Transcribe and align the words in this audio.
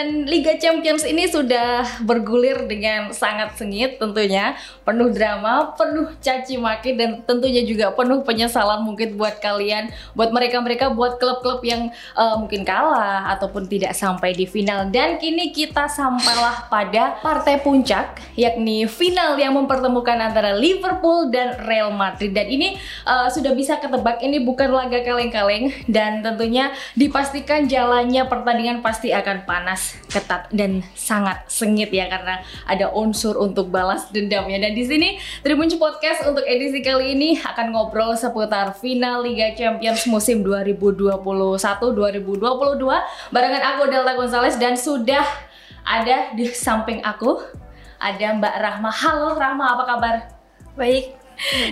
dan 0.00 0.24
Liga 0.24 0.56
Champions 0.56 1.04
ini 1.04 1.28
sudah 1.28 1.84
bergulir 2.08 2.64
dengan 2.64 3.12
sangat 3.12 3.60
sengit 3.60 4.00
tentunya, 4.00 4.56
penuh 4.80 5.12
drama, 5.12 5.76
penuh 5.76 6.08
caci 6.24 6.56
maki 6.56 6.96
dan 6.96 7.20
tentunya 7.28 7.60
juga 7.68 7.92
penuh 7.92 8.24
penyesalan 8.24 8.80
mungkin 8.80 9.20
buat 9.20 9.44
kalian, 9.44 9.92
buat 10.16 10.32
mereka-mereka, 10.32 10.96
buat 10.96 11.20
klub-klub 11.20 11.60
yang 11.68 11.92
uh, 12.16 12.40
mungkin 12.40 12.64
kalah 12.64 13.28
ataupun 13.36 13.68
tidak 13.68 13.92
sampai 13.92 14.32
di 14.32 14.48
final. 14.48 14.88
Dan 14.88 15.20
kini 15.20 15.52
kita 15.52 15.84
sampailah 15.84 16.72
pada 16.72 17.20
partai 17.20 17.60
puncak, 17.60 18.24
yakni 18.40 18.88
final 18.88 19.36
yang 19.36 19.52
mempertemukan 19.52 20.16
antara 20.16 20.56
Liverpool 20.56 21.28
dan 21.28 21.60
Real 21.68 21.92
Madrid. 21.92 22.32
Dan 22.32 22.48
ini 22.48 22.80
uh, 23.04 23.28
sudah 23.28 23.52
bisa 23.52 23.76
ketebak. 23.76 24.24
Ini 24.24 24.40
bukan 24.48 24.72
laga 24.72 25.04
kaleng-kaleng. 25.04 25.76
Dan 25.84 26.24
tentunya 26.24 26.72
dipastikan 26.96 27.68
jalannya 27.68 28.24
pertandingan 28.24 28.80
pasti 28.80 29.12
akan 29.12 29.44
panas, 29.44 29.89
ketat 30.10 30.50
dan 30.50 30.82
sangat 30.92 31.46
sengit 31.46 31.90
ya 31.94 32.10
karena 32.10 32.42
ada 32.66 32.90
unsur 32.92 33.38
untuk 33.38 33.70
balas 33.70 34.10
dendamnya. 34.10 34.58
Dan 34.62 34.74
di 34.74 34.84
sini 34.84 35.08
Tribun 35.40 35.70
Podcast 35.78 36.26
untuk 36.26 36.42
edisi 36.44 36.82
kali 36.82 37.14
ini 37.14 37.38
akan 37.38 37.72
ngobrol 37.72 38.18
seputar 38.18 38.74
final 38.76 39.22
Liga 39.22 39.54
Champions 39.54 40.04
musim 40.10 40.42
2021-2022 40.42 41.22
barengan 43.30 43.62
aku 43.74 43.82
Delta 43.88 44.12
Gonzales 44.18 44.58
dan 44.58 44.74
sudah 44.74 45.24
ada 45.86 46.34
di 46.36 46.50
samping 46.50 47.00
aku 47.00 47.40
ada 48.00 48.26
Mbak 48.36 48.54
Rahma. 48.60 48.90
Halo 48.90 49.36
Rahma, 49.36 49.76
apa 49.76 49.84
kabar? 49.86 50.16
Baik. 50.74 51.16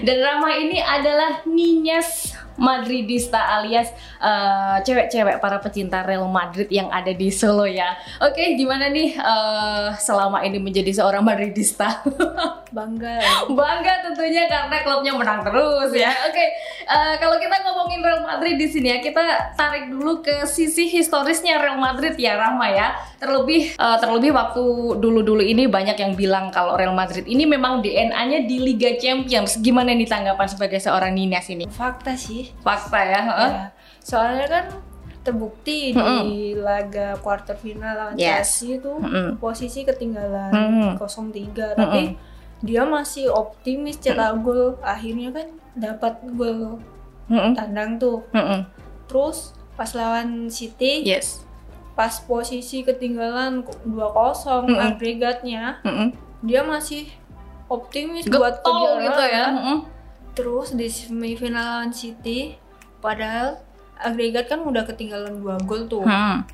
Dan 0.05 0.17
Rahma 0.25 0.57
ini 0.57 0.81
adalah 0.81 1.45
Ninyas 1.45 2.33
Madridista 2.59 3.39
alias 3.57 3.95
uh, 4.19 4.83
cewek-cewek 4.83 5.39
para 5.39 5.63
pecinta 5.63 6.03
Real 6.03 6.27
Madrid 6.27 6.67
yang 6.69 6.91
ada 6.91 7.15
di 7.15 7.31
Solo 7.31 7.65
ya. 7.65 7.95
Oke, 8.19 8.59
gimana 8.59 8.91
nih 8.91 9.15
uh, 9.15 9.95
selama 9.95 10.43
ini 10.43 10.59
menjadi 10.59 10.91
seorang 10.99 11.23
Madridista? 11.23 12.03
Bangga. 12.77 13.23
Bangga 13.49 13.95
tentunya 14.11 14.51
karena 14.51 14.77
klubnya 14.83 15.13
menang 15.15 15.41
terus 15.47 15.95
ya. 15.95 16.11
Oke, 16.29 16.45
uh, 16.89 17.15
kalau 17.21 17.37
kita 17.37 17.57
ngomongin 17.69 18.01
Real 18.01 18.25
Madrid 18.25 18.57
di 18.57 18.67
sini 18.67 18.89
ya, 18.89 18.99
kita 19.05 19.55
tarik 19.55 19.93
dulu 19.93 20.25
ke 20.25 20.49
sisi 20.49 20.89
historisnya 20.89 21.61
Real 21.61 21.77
Madrid 21.77 22.17
ya, 22.17 22.41
Rahma 22.41 22.73
ya. 22.73 22.97
Terlebih 23.21 23.77
uh, 23.77 24.01
terlebih 24.01 24.33
waktu 24.33 24.65
dulu-dulu 24.97 25.45
ini 25.45 25.69
banyak 25.69 26.01
yang 26.01 26.17
bilang 26.17 26.49
kalau 26.49 26.75
Real 26.75 26.97
Madrid 26.97 27.29
ini 27.29 27.45
memang 27.45 27.85
DNA-nya 27.85 28.49
di 28.49 28.57
Liga 28.59 28.97
Champions. 28.97 29.61
Gimana 29.61 29.93
nih 29.93 30.09
tanggapan 30.09 30.49
sebagai 30.49 30.81
seorang 30.81 31.13
Ninas 31.13 31.47
ini? 31.53 31.69
Fakta 31.69 32.17
sih 32.17 32.51
fakta 32.65 33.01
ya, 33.05 33.21
ya. 33.25 33.49
soalnya 34.03 34.47
kan 34.49 34.65
terbukti 35.29 35.93
mm 35.93 36.01
-hmm. 36.01 36.19
di 36.25 36.39
laga 36.57 37.21
quarter 37.21 37.53
final 37.59 37.93
lawan 37.93 38.15
yes. 38.17 38.25
Chelsea 38.25 38.81
itu 38.81 38.93
mm 38.97 39.09
-hmm. 39.09 39.29
posisi 39.37 39.85
ketinggalan 39.85 40.51
mm 40.51 40.69
-hmm. 40.73 40.93
0-3 40.97 41.05
mm 41.05 41.49
-hmm. 41.53 41.77
tapi 41.77 42.03
dia 42.65 42.83
masih 42.89 43.31
optimis 43.31 44.01
cetak 44.01 44.33
mm 44.33 44.37
-hmm. 44.41 44.45
gol 44.47 44.63
akhirnya 44.81 45.29
kan 45.37 45.47
dapat 45.79 46.21
gol 46.35 46.83
mm 47.31 47.55
tandang 47.55 47.97
tuh 47.97 48.27
mm 48.35 48.67
terus 49.09 49.57
pas 49.79 49.89
lawan 49.95 50.53
City 50.53 51.07
yes. 51.07 51.47
pas 51.97 52.13
posisi 52.27 52.85
ketinggalan 52.85 53.65
2-0 53.87 54.69
mm 54.69 54.79
agregatnya 54.95 55.81
mm 55.87 56.09
dia 56.45 56.63
masih 56.63 57.11
optimis 57.67 58.29
Getol 58.29 58.39
buat 58.39 58.55
kejar 58.63 58.99
gitu 59.03 59.23
ya 59.27 59.47
mm 59.55 59.99
Terus 60.39 60.71
di 60.79 60.87
semifinal 60.87 61.83
lawan 61.83 61.91
City, 61.91 62.55
padahal 63.03 63.59
agregat 63.99 64.47
kan 64.47 64.63
udah 64.63 64.87
ketinggalan 64.87 65.43
dua 65.43 65.59
gol 65.67 65.91
tuh. 65.91 66.07
Hmm. 66.07 66.47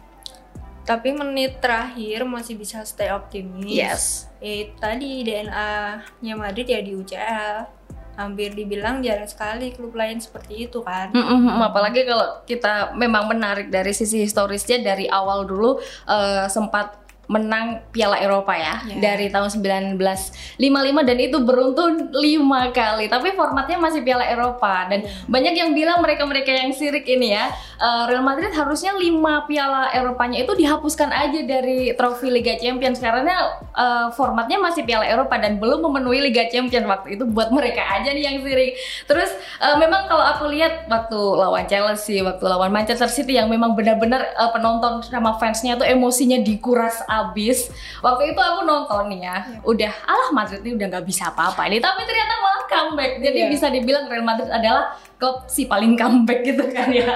Tapi 0.88 1.12
menit 1.12 1.60
terakhir 1.60 2.24
masih 2.24 2.56
bisa 2.56 2.80
stay 2.88 3.12
optimis. 3.12 3.76
Yes. 3.76 4.04
Eh 4.40 4.72
tadi 4.80 5.20
DNA-nya 5.20 6.32
Madrid 6.32 6.64
ya 6.64 6.80
di 6.80 6.96
UCL. 6.96 7.83
Hampir 8.14 8.56
dibilang 8.56 9.04
jarang 9.04 9.28
sekali 9.28 9.70
klub 9.76 9.92
lain 9.94 10.18
seperti 10.18 10.66
itu 10.66 10.80
kan. 10.80 11.12
Mm 11.12 11.22
-hmm. 11.22 11.60
Apalagi 11.60 12.02
kalau 12.08 12.42
kita 12.48 12.96
memang 12.96 13.28
menarik 13.28 13.68
dari 13.68 13.92
sisi 13.92 14.24
historisnya 14.24 14.80
dari 14.80 15.06
awal 15.06 15.44
dulu 15.44 15.78
uh, 16.08 16.48
sempat 16.48 17.03
menang 17.26 17.80
Piala 17.90 18.20
Eropa 18.20 18.52
ya 18.52 18.84
yeah. 18.84 19.00
dari 19.00 19.32
tahun 19.32 19.48
1955 19.48 21.08
dan 21.08 21.16
itu 21.16 21.38
beruntun 21.40 22.12
lima 22.12 22.68
kali 22.70 23.08
tapi 23.08 23.32
formatnya 23.32 23.80
masih 23.80 24.04
Piala 24.04 24.28
Eropa 24.28 24.88
dan 24.92 25.04
yeah. 25.04 25.24
banyak 25.28 25.54
yang 25.56 25.70
bilang 25.72 26.04
mereka-mereka 26.04 26.52
yang 26.52 26.70
sirik 26.76 27.08
ini 27.08 27.32
ya 27.32 27.48
uh, 27.80 28.04
Real 28.08 28.24
Madrid 28.24 28.52
harusnya 28.52 28.92
lima 28.96 29.48
Piala 29.48 29.88
Eropanya 29.96 30.44
itu 30.44 30.52
dihapuskan 30.52 31.08
aja 31.10 31.40
dari 31.44 31.96
trofi 31.96 32.28
Liga 32.28 32.56
Champions 32.60 33.00
karena 33.00 33.60
uh, 33.72 34.08
formatnya 34.12 34.60
masih 34.60 34.84
Piala 34.84 35.08
Eropa 35.08 35.40
dan 35.40 35.56
belum 35.56 35.84
memenuhi 35.88 36.28
Liga 36.30 36.44
Champions 36.52 36.84
waktu 36.84 37.16
itu 37.16 37.24
buat 37.24 37.48
mereka 37.48 37.80
aja 37.84 38.12
nih 38.12 38.24
yang 38.24 38.36
sirik 38.44 38.76
terus 39.08 39.32
uh, 39.64 39.80
memang 39.80 40.06
kalau 40.06 40.24
aku 40.24 40.44
lihat 40.52 40.86
waktu 40.92 41.16
lawan 41.16 41.64
Chelsea 41.64 42.20
waktu 42.20 42.44
lawan 42.44 42.70
Manchester 42.70 43.08
City 43.08 43.40
yang 43.40 43.48
memang 43.48 43.72
benar-benar 43.72 44.34
uh, 44.36 44.50
penonton 44.52 45.00
sama 45.04 45.36
fansnya 45.40 45.80
tuh 45.80 45.86
emosinya 45.86 46.40
dikuras 46.40 47.00
abis 47.22 47.70
waktu 48.02 48.34
itu 48.34 48.40
aku 48.40 48.66
nonton 48.66 49.14
ya, 49.14 49.44
yeah. 49.44 49.60
udah 49.62 49.92
alah 50.08 50.30
Madrid 50.34 50.60
ini 50.66 50.74
udah 50.74 50.86
nggak 50.98 51.06
bisa 51.06 51.30
apa-apa 51.30 51.68
ini. 51.70 51.78
Tapi 51.78 52.00
ternyata 52.02 52.34
malah 52.42 52.64
comeback. 52.66 53.12
Jadi 53.22 53.38
yeah. 53.46 53.50
bisa 53.52 53.66
dibilang 53.70 54.10
Real 54.10 54.26
Madrid 54.26 54.50
adalah 54.50 54.98
klub 55.24 55.46
si 55.48 55.64
paling 55.64 55.96
comeback 55.96 56.44
gitu 56.44 56.64
kan 56.68 56.90
ya. 56.92 57.08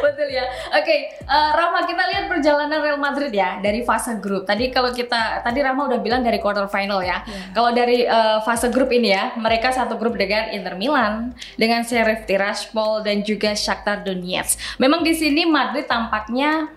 Betul. 0.00 0.24
Ya. 0.32 0.48
Oke 0.72 0.86
okay, 0.86 0.98
uh, 1.28 1.34
eh, 1.34 1.50
Rama 1.52 1.84
kita 1.84 2.08
lihat 2.08 2.24
perjalanan 2.24 2.78
Real 2.80 2.96
Madrid 2.96 3.28
ya 3.36 3.60
dari 3.60 3.84
fase 3.84 4.16
grup. 4.16 4.48
Tadi 4.48 4.72
kalau 4.72 4.88
kita 4.88 5.44
tadi 5.44 5.60
Rama 5.60 5.92
udah 5.92 6.00
bilang 6.00 6.24
dari 6.24 6.40
quarter 6.40 6.64
final 6.72 7.04
ya. 7.04 7.20
Yeah. 7.26 7.52
kalau 7.52 7.70
dari 7.76 8.08
uh, 8.08 8.40
fase 8.40 8.72
grup 8.72 8.88
ini 8.88 9.12
ya 9.12 9.36
mereka 9.36 9.74
satu 9.74 10.00
grup 10.00 10.16
dengan 10.16 10.48
Inter 10.56 10.78
Milan 10.78 11.36
dengan 11.60 11.84
Sheriff 11.84 12.24
Tiraspol 12.24 13.04
dan 13.04 13.20
juga 13.20 13.52
Shakhtar 13.52 14.06
Donetsk. 14.08 14.80
Memang 14.80 15.04
di 15.04 15.12
sini 15.12 15.44
Madrid 15.44 15.84
tampaknya 15.84 16.72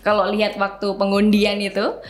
kalau 0.00 0.28
lihat 0.32 0.56
waktu 0.56 0.96
pengundian 0.96 1.60
itu 1.60 2.00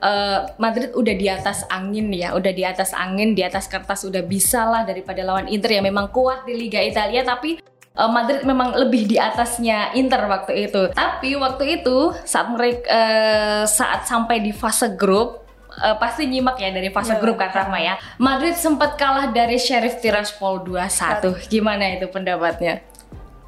uh, 0.00 0.38
Madrid 0.56 0.94
udah 0.94 1.14
di 1.14 1.26
atas 1.26 1.66
angin 1.68 2.10
ya, 2.14 2.34
udah 2.34 2.52
di 2.54 2.64
atas 2.64 2.94
angin, 2.94 3.34
di 3.34 3.42
atas 3.42 3.66
kertas 3.66 4.06
udah 4.06 4.22
bisa 4.24 4.66
lah 4.66 4.82
daripada 4.86 5.22
lawan 5.26 5.50
Inter 5.50 5.78
yang 5.78 5.86
memang 5.86 6.10
kuat 6.14 6.46
di 6.46 6.54
Liga 6.56 6.80
Italia 6.80 7.22
tapi 7.26 7.60
uh, 7.96 8.10
Madrid 8.10 8.42
memang 8.46 8.74
lebih 8.74 9.06
di 9.06 9.16
atasnya 9.18 9.92
Inter 9.98 10.26
waktu 10.26 10.70
itu. 10.70 10.90
Tapi 10.94 11.34
waktu 11.36 11.82
itu 11.82 12.14
saat 12.24 12.48
mereka 12.50 12.86
uh, 12.86 13.62
saat 13.66 14.06
sampai 14.06 14.40
di 14.40 14.54
fase 14.54 14.94
grup 14.94 15.44
uh, 15.78 15.96
pasti 15.98 16.26
nyimak 16.26 16.58
ya 16.58 16.70
dari 16.70 16.90
fase 16.90 17.16
ya, 17.16 17.20
grup 17.20 17.40
kan 17.40 17.50
Rahma 17.50 17.78
ya. 17.80 17.94
Madrid 18.18 18.54
sempat 18.54 18.94
kalah 18.98 19.30
dari 19.30 19.56
Sheriff 19.58 19.98
Tiraspol 19.98 20.62
2-1. 20.66 21.50
Gimana 21.50 21.96
itu 21.96 22.06
pendapatnya? 22.10 22.89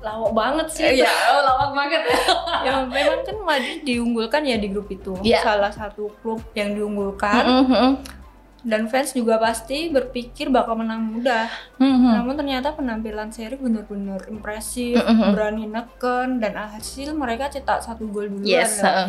Lawak 0.03 0.33
banget 0.35 0.67
sih. 0.75 0.87
Iya, 1.01 1.09
oh, 1.09 1.41
lawak 1.47 1.71
banget 1.73 2.03
ya. 2.67 2.83
memang 2.85 3.23
kan 3.23 3.37
Madrid 3.41 3.81
diunggulkan 3.87 4.43
ya 4.43 4.57
di 4.59 4.69
grup 4.69 4.91
itu. 4.91 5.15
Yeah. 5.23 5.47
Salah 5.47 5.71
satu 5.71 6.11
klub 6.21 6.43
yang 6.59 6.75
diunggulkan. 6.75 7.43
Mm 7.47 7.65
-hmm. 7.67 7.91
Dan 8.62 8.87
fans 8.87 9.11
juga 9.11 9.43
pasti 9.43 9.91
berpikir 9.91 10.47
bakal 10.47 10.79
menang 10.79 11.03
mudah. 11.03 11.51
Mm 11.83 11.95
-hmm. 11.99 12.12
Namun 12.15 12.35
ternyata 12.39 12.75
penampilan 12.75 13.31
seri 13.35 13.59
benar-benar 13.59 14.26
impresif, 14.31 14.99
mm 14.99 15.15
-hmm. 15.19 15.31
berani 15.35 15.67
neken 15.67 16.38
dan 16.38 16.55
hasil 16.55 17.15
mereka 17.15 17.50
cetak 17.50 17.82
satu 17.82 18.06
gol 18.11 18.31
duluan 18.31 18.47
yes, 18.47 18.82
uh. 18.82 19.06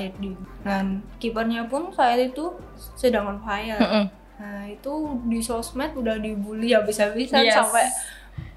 Dan 0.66 1.06
kipernya 1.22 1.70
pun 1.70 1.94
saat 1.94 2.22
itu 2.22 2.54
sedang 2.98 3.30
on 3.30 3.40
fire. 3.42 3.78
Mm 3.78 3.90
-hmm. 3.90 4.06
Nah, 4.34 4.66
itu 4.68 4.94
di 5.30 5.40
sosmed 5.40 5.94
udah 5.94 6.18
dibully 6.18 6.74
habis-habisan 6.74 7.46
yes. 7.46 7.54
sampai 7.54 7.86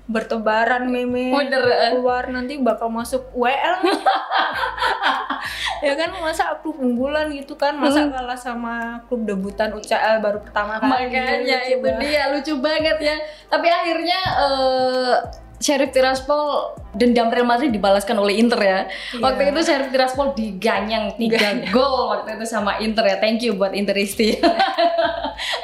bertebaran 0.07 0.87
meme 0.87 1.35
Bener. 1.35 1.63
Eh. 1.67 1.91
keluar 1.99 2.31
nanti 2.31 2.63
bakal 2.63 2.87
masuk 2.87 3.27
WL 3.35 3.75
nih 3.83 4.01
ya 5.87 5.93
kan 5.99 6.15
masa 6.23 6.55
klub 6.63 6.79
unggulan 6.79 7.27
gitu 7.35 7.59
kan 7.59 7.75
masa 7.75 8.07
hmm. 8.07 8.15
kalah 8.15 8.39
sama 8.39 9.03
klub 9.11 9.27
debutan 9.27 9.75
UCL 9.75 10.23
baru 10.23 10.39
pertama 10.47 10.79
kali 10.79 11.11
makanya 11.11 11.59
itu 11.67 11.89
dia 11.99 12.31
lucu 12.31 12.55
banget 12.63 12.99
ya 13.03 13.17
tapi 13.51 13.67
akhirnya 13.67 14.21
uh, 14.39 15.15
Sheriff 15.57 15.93
Tiraspol 15.93 16.77
dendam 16.97 17.29
Real 17.33 17.49
Madrid 17.49 17.73
dibalaskan 17.73 18.17
oleh 18.17 18.41
Inter 18.41 18.61
ya. 18.61 18.69
Yeah. 18.69 19.23
Waktu 19.25 19.43
itu 19.53 19.61
Sheriff 19.65 19.91
Tiraspol 19.93 20.37
diganyang 20.37 21.17
tiga 21.17 21.65
gol 21.73 22.13
waktu 22.13 22.37
itu 22.37 22.47
sama 22.49 22.77
Inter 22.81 23.05
ya. 23.09 23.17
Thank 23.21 23.45
you 23.45 23.57
buat 23.57 23.73
Interisti. 23.73 24.37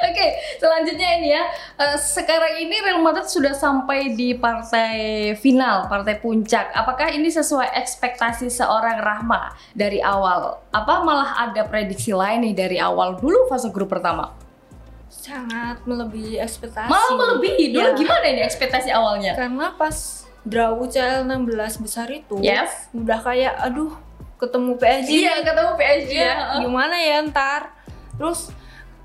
Oke, 0.05 0.13
okay, 0.13 0.29
selanjutnya 0.61 1.09
ini 1.17 1.33
ya. 1.33 1.43
Uh, 1.81 1.97
sekarang 1.97 2.61
ini 2.61 2.77
Real 2.77 3.01
Madrid 3.01 3.25
sudah 3.25 3.57
sampai 3.57 4.13
di 4.13 4.37
partai 4.37 5.33
final, 5.41 5.89
partai 5.89 6.21
puncak. 6.21 6.69
Apakah 6.77 7.09
ini 7.09 7.33
sesuai 7.33 7.73
ekspektasi 7.73 8.53
seorang 8.53 9.01
Rahma 9.01 9.53
dari 9.73 9.97
awal? 10.01 10.61
Apa 10.69 11.01
malah 11.01 11.49
ada 11.49 11.65
prediksi 11.65 12.13
lain 12.13 12.45
nih 12.45 12.53
dari 12.53 12.77
awal 12.77 13.17
dulu 13.17 13.49
fase 13.49 13.73
grup 13.73 13.89
pertama? 13.89 14.42
Sangat 15.13 15.85
melebihi 15.85 16.41
ekspektasi. 16.41 16.89
Malah 16.89 17.11
melebihi. 17.13 17.69
Dulu 17.69 17.89
ya. 17.93 17.93
gimana 17.93 18.25
ini 18.25 18.41
ekspektasi 18.41 18.89
awalnya? 18.89 19.37
Karena 19.37 19.77
pas 19.77 20.25
draw 20.41 20.75
UCL 20.81 21.29
16 21.29 21.85
besar 21.85 22.09
itu, 22.11 22.41
yes. 22.41 22.89
udah 22.91 23.19
kayak 23.21 23.53
aduh 23.61 23.93
ketemu 24.43 24.71
PSG 24.75 25.09
iya 25.23 25.35
ketemu 25.39 25.71
PSG 25.79 26.11
ya, 26.11 26.35
gimana 26.59 26.95
ya 26.99 27.23
ntar 27.31 27.71
terus 28.19 28.51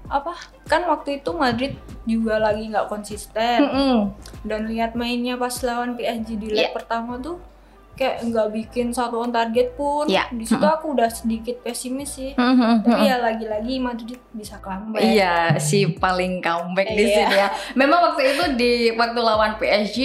apa 0.09 0.35
kan 0.67 0.83
waktu 0.89 1.23
itu 1.23 1.31
Madrid 1.37 1.73
juga 2.09 2.41
lagi 2.41 2.67
nggak 2.67 2.89
konsisten 2.91 3.61
mm 3.63 3.71
-hmm. 3.71 3.97
dan 4.49 4.61
lihat 4.67 4.99
mainnya 4.99 5.39
pas 5.39 5.55
lawan 5.63 5.95
PSG 5.95 6.29
di 6.41 6.49
leg 6.51 6.69
yeah. 6.69 6.75
pertama 6.75 7.21
tuh 7.23 7.39
kayak 7.99 8.23
nggak 8.31 8.49
bikin 8.55 8.95
satu 8.95 9.19
on 9.19 9.35
target 9.35 9.75
pun 9.75 10.07
yeah. 10.07 10.31
di 10.31 10.47
situ 10.47 10.63
mm 10.63 10.71
-hmm. 10.71 10.79
aku 10.79 10.87
udah 10.95 11.11
sedikit 11.11 11.59
pesimis 11.67 12.15
sih 12.15 12.33
mm 12.39 12.55
-hmm. 12.55 12.75
tapi 12.87 13.03
ya 13.11 13.17
lagi-lagi 13.19 13.75
Madrid 13.83 14.23
bisa 14.31 14.63
comeback 14.63 15.03
iya 15.03 15.59
si 15.59 15.99
paling 15.99 16.39
comeback 16.39 16.95
di 16.95 17.05
iya. 17.05 17.17
sini 17.19 17.35
ya 17.35 17.49
memang 17.75 18.15
waktu 18.15 18.23
itu 18.31 18.45
di 18.55 18.73
waktu 18.95 19.19
lawan 19.19 19.59
PSG 19.59 19.99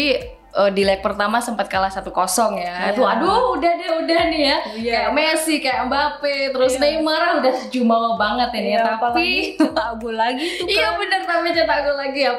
uh, 0.53 0.69
di 0.69 0.81
leg 0.85 1.01
pertama 1.01 1.41
sempat 1.41 1.67
kalah 1.67 1.89
satu 1.89 2.13
kosong 2.13 2.61
ya. 2.61 2.93
Yeah. 2.93 2.95
Tuh 2.95 3.05
aduh 3.05 3.57
udah 3.57 3.71
deh 3.73 3.89
udah 4.05 4.21
nih 4.29 4.41
ya. 4.41 4.57
Yeah. 4.77 5.01
Kayak 5.09 5.11
Messi, 5.17 5.55
kayak 5.59 5.89
Mbappe, 5.89 6.53
terus 6.53 6.73
yeah. 6.77 6.81
Neymar 6.81 7.21
udah 7.41 7.55
jumawa 7.73 8.09
banget 8.15 8.49
ini 8.61 8.77
yeah, 8.77 8.85
ya. 8.85 8.93
Iya, 8.93 9.01
tapi 9.01 9.27
cetak 9.57 9.89
gol 9.99 10.15
lagi 10.15 10.45
tuh 10.61 10.65
iya, 10.69 10.69
kan. 10.69 10.93
Iya 10.93 10.99
bener 11.01 11.21
tapi 11.25 11.47
cetak 11.51 11.79
gol 11.83 11.97
lagi 11.97 12.21
ya. 12.21 12.33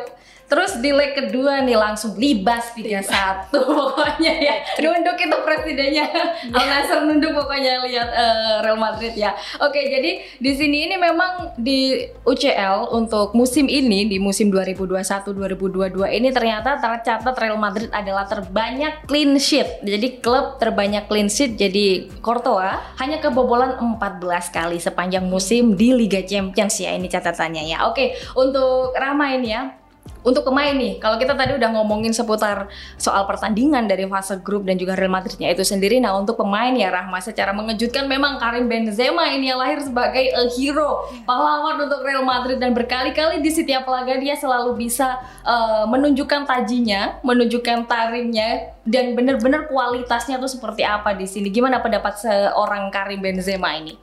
Terus 0.45 0.79
di 0.79 0.93
leg 0.93 1.17
kedua 1.17 1.65
nih 1.65 1.77
langsung 1.77 2.15
libas 2.21 2.77
3-1 2.77 3.51
pokoknya 3.55 4.33
ya. 4.39 4.57
Nunduk 4.81 5.17
itu 5.17 5.37
presidennya. 5.41 6.07
Al 6.57 6.65
Nasser 6.69 7.01
nunduk 7.05 7.33
pokoknya 7.33 7.81
lihat 7.85 8.09
uh, 8.13 8.57
Real 8.61 8.79
Madrid 8.79 9.17
ya. 9.17 9.33
Oke, 9.65 9.81
jadi 9.81 10.21
di 10.37 10.53
sini 10.53 10.87
ini 10.91 10.97
memang 11.01 11.57
di 11.57 12.05
UCL 12.23 12.93
untuk 12.93 13.33
musim 13.33 13.67
ini 13.67 14.07
di 14.07 14.21
musim 14.21 14.53
2021-2022 14.53 16.17
ini 16.17 16.29
ternyata 16.31 16.77
tercatat 16.77 17.35
Real 17.41 17.59
Madrid 17.59 17.89
adalah 17.91 18.29
terbanyak 18.29 19.09
clean 19.09 19.37
sheet. 19.41 19.81
Jadi 19.83 20.21
klub 20.21 20.61
terbanyak 20.61 21.09
clean 21.09 21.33
sheet 21.33 21.57
jadi 21.57 22.09
Courtois 22.21 22.79
hanya 23.01 23.19
kebobolan 23.19 23.81
14 23.81 24.55
kali 24.55 24.79
sepanjang 24.79 25.25
musim 25.25 25.75
di 25.75 25.97
Liga 25.97 26.21
Champions 26.23 26.79
ya 26.79 26.93
ini 26.93 27.09
catatannya 27.09 27.65
ya. 27.65 27.89
Oke, 27.89 28.15
untuk 28.37 28.93
Rama 28.95 29.33
ini 29.35 29.49
ya 29.51 29.84
untuk 30.25 30.49
pemain 30.49 30.73
nih, 30.73 30.97
kalau 30.97 31.21
kita 31.21 31.37
tadi 31.37 31.53
udah 31.53 31.69
ngomongin 31.77 32.17
seputar 32.17 32.73
soal 32.97 33.29
pertandingan 33.29 33.85
dari 33.85 34.09
fase 34.09 34.41
grup 34.41 34.65
dan 34.65 34.81
juga 34.81 34.97
Real 34.97 35.13
Madridnya 35.13 35.53
itu 35.53 35.61
sendiri, 35.61 36.01
nah 36.01 36.17
untuk 36.17 36.41
pemain 36.41 36.73
ya 36.73 36.89
Rahma 36.89 37.21
secara 37.21 37.53
mengejutkan 37.53 38.09
memang 38.09 38.41
Karim 38.41 38.65
Benzema 38.65 39.29
ini 39.29 39.53
yang 39.53 39.61
lahir 39.61 39.85
sebagai 39.85 40.25
a 40.33 40.49
hero, 40.49 41.05
pahlawan 41.29 41.85
untuk 41.85 42.01
Real 42.01 42.25
Madrid 42.25 42.57
dan 42.57 42.73
berkali-kali 42.73 43.45
di 43.45 43.53
setiap 43.53 43.85
laga 43.85 44.17
dia 44.17 44.33
selalu 44.33 44.81
bisa 44.81 45.21
uh, 45.45 45.85
menunjukkan 45.93 46.49
tajinya, 46.49 47.21
menunjukkan 47.21 47.85
taringnya 47.85 48.73
dan 48.89 49.13
benar-benar 49.13 49.69
kualitasnya 49.69 50.41
tuh 50.41 50.49
seperti 50.49 50.89
apa 50.89 51.13
di 51.13 51.29
sini. 51.29 51.53
Gimana 51.53 51.85
pendapat 51.85 52.17
seorang 52.25 52.89
Karim 52.89 53.21
Benzema 53.21 53.77
ini? 53.77 54.01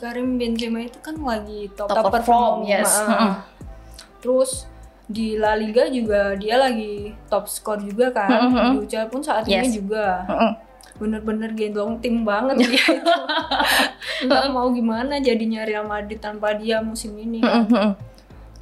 Karim 0.00 0.40
Benzema 0.40 0.80
itu 0.80 0.96
kan 1.04 1.16
lagi 1.20 1.68
top, 1.76 1.92
top, 1.92 2.08
top 2.08 2.12
perform, 2.12 2.64
perform 2.64 2.72
yes. 2.72 2.92
Uh, 3.04 3.36
Terus 4.18 4.66
di 5.08 5.40
La 5.40 5.56
Liga 5.56 5.88
juga 5.88 6.36
dia 6.36 6.60
lagi 6.60 7.16
top 7.32 7.48
skor 7.48 7.80
juga 7.80 8.12
kan 8.12 8.28
mm 8.28 8.48
-hmm. 8.52 8.68
di 8.68 8.76
UCL 8.84 9.08
pun 9.08 9.24
saat 9.24 9.48
yes. 9.48 9.64
ini 9.64 9.68
juga 9.80 10.28
mm 10.28 10.36
-hmm. 10.36 10.52
bener-bener 11.00 11.50
gendong 11.56 11.96
tim 12.04 12.28
banget 12.28 12.60
gitu 12.68 12.92
nggak 14.28 14.44
mau 14.52 14.68
gimana 14.68 15.16
jadinya 15.16 15.64
Real 15.64 15.88
Madrid 15.88 16.20
tanpa 16.20 16.52
dia 16.52 16.84
musim 16.84 17.16
ini 17.16 17.40
mm 17.40 17.64
-hmm. 17.72 17.88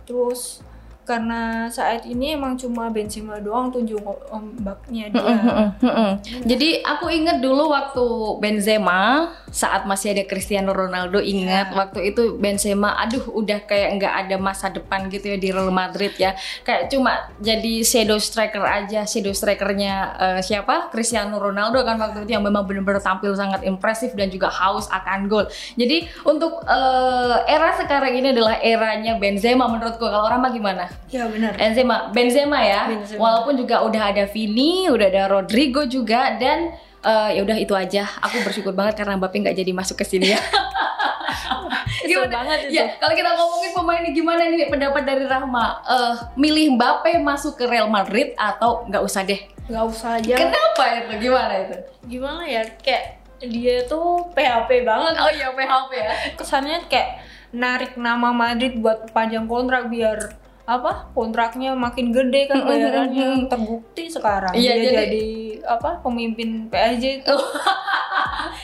terus 0.07 0.63
karena 1.07 1.71
saat 1.71 2.03
ini 2.05 2.35
emang 2.35 2.59
cuma 2.59 2.91
Benzema 2.91 3.39
doang 3.39 3.71
tunjuk 3.71 4.03
ombaknya 4.29 5.07
dia. 5.15 5.23
Mm 5.23 5.39
-hmm, 5.39 5.67
mm 5.79 5.93
-hmm. 5.95 6.11
Jadi 6.43 6.83
aku 6.83 7.07
inget 7.09 7.39
dulu 7.39 7.71
waktu 7.71 8.05
Benzema 8.43 9.31
saat 9.57 9.87
masih 9.87 10.13
ada 10.13 10.27
Cristiano 10.27 10.75
Ronaldo 10.75 11.23
ingat 11.23 11.73
yeah. 11.73 11.79
waktu 11.79 12.13
itu 12.13 12.37
Benzema 12.37 12.99
aduh 12.99 13.23
udah 13.33 13.65
kayak 13.65 13.97
nggak 13.97 14.15
ada 14.27 14.37
masa 14.37 14.69
depan 14.69 15.07
gitu 15.09 15.33
ya 15.33 15.39
di 15.39 15.49
Real 15.55 15.73
Madrid 15.73 16.13
ya 16.19 16.37
kayak 16.67 16.93
cuma 16.93 17.31
jadi 17.39 17.81
shadow 17.87 18.19
striker 18.21 18.61
aja 18.67 19.07
shadow 19.07 19.33
strikernya 19.33 19.95
uh, 20.19 20.41
siapa 20.43 20.91
Cristiano 20.91 21.39
Ronaldo 21.39 21.81
kan 21.87 21.97
waktu 21.97 22.27
itu 22.27 22.37
yang 22.37 22.45
memang 22.45 22.67
benar-benar 22.67 23.01
tampil 23.01 23.33
sangat 23.33 23.63
impresif 23.63 24.13
dan 24.19 24.29
juga 24.29 24.51
haus 24.51 24.91
akan 24.91 25.31
gol. 25.31 25.47
Jadi 25.79 26.11
untuk 26.27 26.61
uh, 26.67 27.41
era 27.47 27.73
sekarang 27.79 28.13
ini 28.19 28.35
adalah 28.35 28.59
eranya 28.59 29.17
Benzema 29.17 29.71
menurutku 29.71 30.03
kalau 30.03 30.27
orang 30.27 30.43
mah 30.43 30.53
gimana? 30.53 30.85
Ya 31.07 31.31
benar. 31.31 31.55
Benzema, 31.55 32.11
Benzema 32.11 32.59
ya. 32.63 32.91
Benzema. 32.91 33.21
Walaupun 33.23 33.55
juga 33.55 33.87
udah 33.87 34.03
ada 34.11 34.25
Vini, 34.27 34.91
udah 34.91 35.07
ada 35.07 35.25
Rodrigo 35.31 35.87
juga 35.87 36.35
dan 36.35 36.75
uh, 37.07 37.31
ya 37.31 37.41
udah 37.47 37.57
itu 37.57 37.73
aja. 37.73 38.11
Aku 38.27 38.43
bersyukur 38.43 38.75
banget 38.75 38.99
karena 38.99 39.15
Mbappe 39.15 39.39
nggak 39.39 39.57
jadi 39.57 39.71
masuk 39.71 40.03
ke 40.03 40.05
sini 40.05 40.35
ya. 40.35 40.41
gimana 42.07 42.31
banget 42.43 42.59
itu. 42.67 42.79
Ya, 42.79 42.95
kalau 42.99 43.15
kita 43.15 43.31
ngomongin 43.35 43.71
pemain 43.75 44.01
ini 44.03 44.11
gimana 44.15 44.41
nih 44.47 44.69
pendapat 44.71 45.03
dari 45.07 45.25
Rahma? 45.27 45.67
Uh, 45.87 46.15
milih 46.39 46.75
Mbappe 46.79 47.19
masuk 47.23 47.59
ke 47.59 47.65
Real 47.67 47.91
Madrid 47.91 48.35
atau 48.39 48.87
nggak 48.87 49.03
usah 49.03 49.23
deh? 49.27 49.41
Nggak 49.67 49.85
usah 49.91 50.11
aja. 50.19 50.35
Kenapa 50.35 50.85
itu? 51.03 51.13
Gimana 51.23 51.55
itu? 51.67 51.77
Gimana 52.07 52.43
ya? 52.47 52.63
Kayak 52.83 53.05
dia 53.43 53.77
tuh 53.85 54.27
PHP 54.33 54.87
banget. 54.87 55.13
Oh 55.19 55.31
iya 55.31 55.53
PHP 55.53 55.91
ya. 55.93 56.13
Kesannya 56.39 56.79
kayak 56.89 57.23
narik 57.55 57.95
nama 57.99 58.31
Madrid 58.35 58.79
buat 58.79 59.11
panjang 59.11 59.47
kontrak 59.47 59.89
biar 59.91 60.46
apa 60.67 61.15
kontraknya 61.15 61.79
makin 61.79 62.11
gede 62.11 62.51
kan 62.51 62.67
bayarannya. 62.67 63.47
terbukti 63.47 64.11
sekarang 64.11 64.51
iya, 64.59 64.75
dia 64.75 64.83
jadi, 64.83 64.99
jadi 64.99 65.27
apa 65.63 66.03
pemimpin 66.03 66.67
PSG 66.67 67.23
itu. 67.23 67.37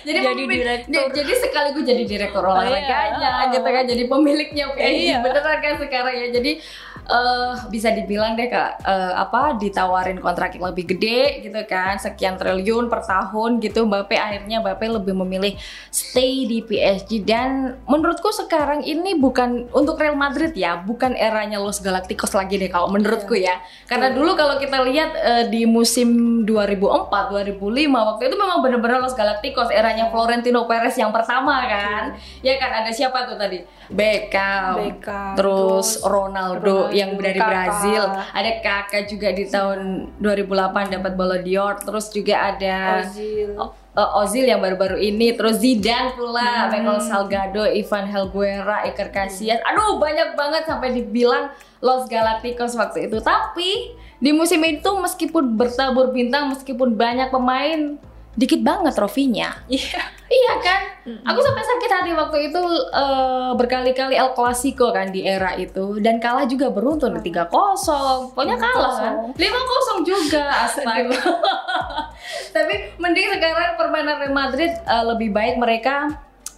Jadi, 0.02 0.18
jadi 0.18 0.34
pemimpin, 0.34 0.58
direktur. 0.58 1.14
jadi 1.14 1.32
sekaligus 1.38 1.84
jadi 1.86 2.02
direktur 2.02 2.42
olahraganya 2.42 3.22
oh, 3.22 3.42
iya. 3.46 3.54
gitu 3.54 3.68
kan 3.70 3.84
jadi 3.86 4.04
pemiliknya 4.10 4.66
PSG 4.74 4.98
iya. 5.14 5.16
beneran 5.22 5.58
kan 5.62 5.74
sekarang 5.78 6.14
ya. 6.18 6.28
Jadi 6.34 6.52
uh, 7.12 7.68
bisa 7.68 7.92
dibilang 7.92 8.32
deh 8.34 8.48
kak 8.48 8.80
uh, 8.88 9.20
apa 9.20 9.60
ditawarin 9.60 10.16
kontrak 10.18 10.56
yang 10.56 10.72
lebih 10.72 10.96
gede 10.96 11.44
gitu 11.44 11.60
kan 11.68 12.00
sekian 12.00 12.40
triliun 12.40 12.88
per 12.88 13.04
tahun 13.04 13.60
gitu 13.60 13.84
Mbappe 13.84 14.16
akhirnya 14.16 14.64
Mbappe 14.64 14.86
lebih 14.88 15.12
memilih 15.12 15.52
stay 15.92 16.48
di 16.48 16.64
PSG 16.64 17.20
dan 17.28 17.76
menurutku 17.84 18.32
sekarang 18.32 18.80
ini 18.80 19.20
bukan 19.20 19.68
untuk 19.76 20.00
Real 20.00 20.16
Madrid 20.16 20.56
ya 20.56 20.80
bukan 20.80 21.12
eranya 21.12 21.60
Los 21.60 21.84
Galacticos 21.84 22.32
lagi 22.32 22.56
deh 22.56 22.70
kalau 22.72 22.88
menurutku 22.88 23.36
ya. 23.36 23.60
Karena 23.84 24.10
dulu 24.14 24.32
kalau 24.34 24.56
kita 24.56 24.80
lihat 24.86 25.10
uh, 25.18 25.44
di 25.52 25.68
musim 25.68 26.42
2004 26.48 27.10
2005 27.10 27.60
waktu 27.92 28.22
itu 28.30 28.36
memang 28.38 28.58
benar-benar 28.64 28.98
Los 29.04 29.14
Galacticos 29.18 29.68
eranya 29.68 30.08
Florentino 30.08 30.64
Perez 30.64 30.96
yang 30.96 31.12
pertama 31.12 31.66
kan. 31.68 32.16
Ya 32.40 32.56
kan 32.56 32.82
ada 32.82 32.90
siapa 32.90 33.28
tuh 33.28 33.36
tadi? 33.36 33.62
Beckham, 33.92 34.80
Beckham 34.80 35.34
terus, 35.36 36.00
terus 36.00 36.08
Ronaldo, 36.08 36.88
Ronaldo 36.88 36.96
yang 37.02 37.10
dari 37.18 37.40
Kaka. 37.42 37.50
Brazil, 37.50 38.02
ada 38.30 38.50
Kakak 38.62 39.10
juga 39.10 39.28
di 39.34 39.44
tahun 39.50 40.08
2008 40.22 40.94
dapat 40.94 41.12
Ballon 41.18 41.42
d'Or, 41.42 41.74
terus 41.82 42.06
juga 42.14 42.54
ada 42.54 43.02
Ozil. 43.02 43.50
Uh, 43.92 44.20
Ozil 44.24 44.48
yang 44.48 44.64
baru-baru 44.64 44.96
ini, 44.96 45.36
terus 45.36 45.60
Zidane 45.60 46.16
pula, 46.16 46.64
hmm. 46.64 46.68
Michael 46.72 47.00
Salgado, 47.04 47.62
Ivan 47.68 48.08
Helguera, 48.08 48.88
Iker 48.88 49.12
Casillas. 49.12 49.60
Aduh, 49.68 50.00
banyak 50.00 50.32
banget 50.32 50.64
sampai 50.64 50.96
dibilang 50.96 51.52
Los 51.84 52.08
Galacticos 52.08 52.72
waktu 52.78 53.12
itu. 53.12 53.20
Tapi 53.20 53.92
di 54.22 54.30
musim 54.30 54.62
itu 54.62 54.86
meskipun 54.86 55.58
bertabur 55.58 56.14
bintang, 56.14 56.48
meskipun 56.54 56.94
banyak 56.94 57.28
pemain 57.28 57.98
dikit 58.32 58.64
banget 58.64 58.96
trofinya. 58.96 59.52
Iya. 59.68 60.00
iya 60.32 60.52
kan? 60.64 60.82
Mm-hmm. 61.04 61.28
Aku 61.28 61.38
sampai 61.44 61.64
sakit 61.66 61.90
hati 61.92 62.10
waktu 62.16 62.38
itu 62.48 62.62
uh, 62.96 63.52
berkali-kali 63.60 64.16
El 64.16 64.32
Clasico 64.32 64.88
kan 64.88 65.12
di 65.12 65.28
era 65.28 65.52
itu 65.60 66.00
dan 66.00 66.16
kalah 66.16 66.48
juga 66.48 66.72
beruntun 66.72 67.20
tiga 67.20 67.44
kosong. 67.52 68.32
Pokoknya 68.32 68.56
kalah 68.56 68.94
kan. 68.96 69.14
lima 69.36 69.60
kosong 69.60 69.98
juga 70.08 70.48
astaga. 70.64 71.20
Tapi 72.56 72.96
mending 72.96 73.36
sekarang 73.36 73.76
permainan 73.76 74.16
Real 74.24 74.32
Madrid 74.32 74.72
uh, 74.88 75.04
lebih 75.12 75.28
baik 75.36 75.60
mereka 75.60 76.08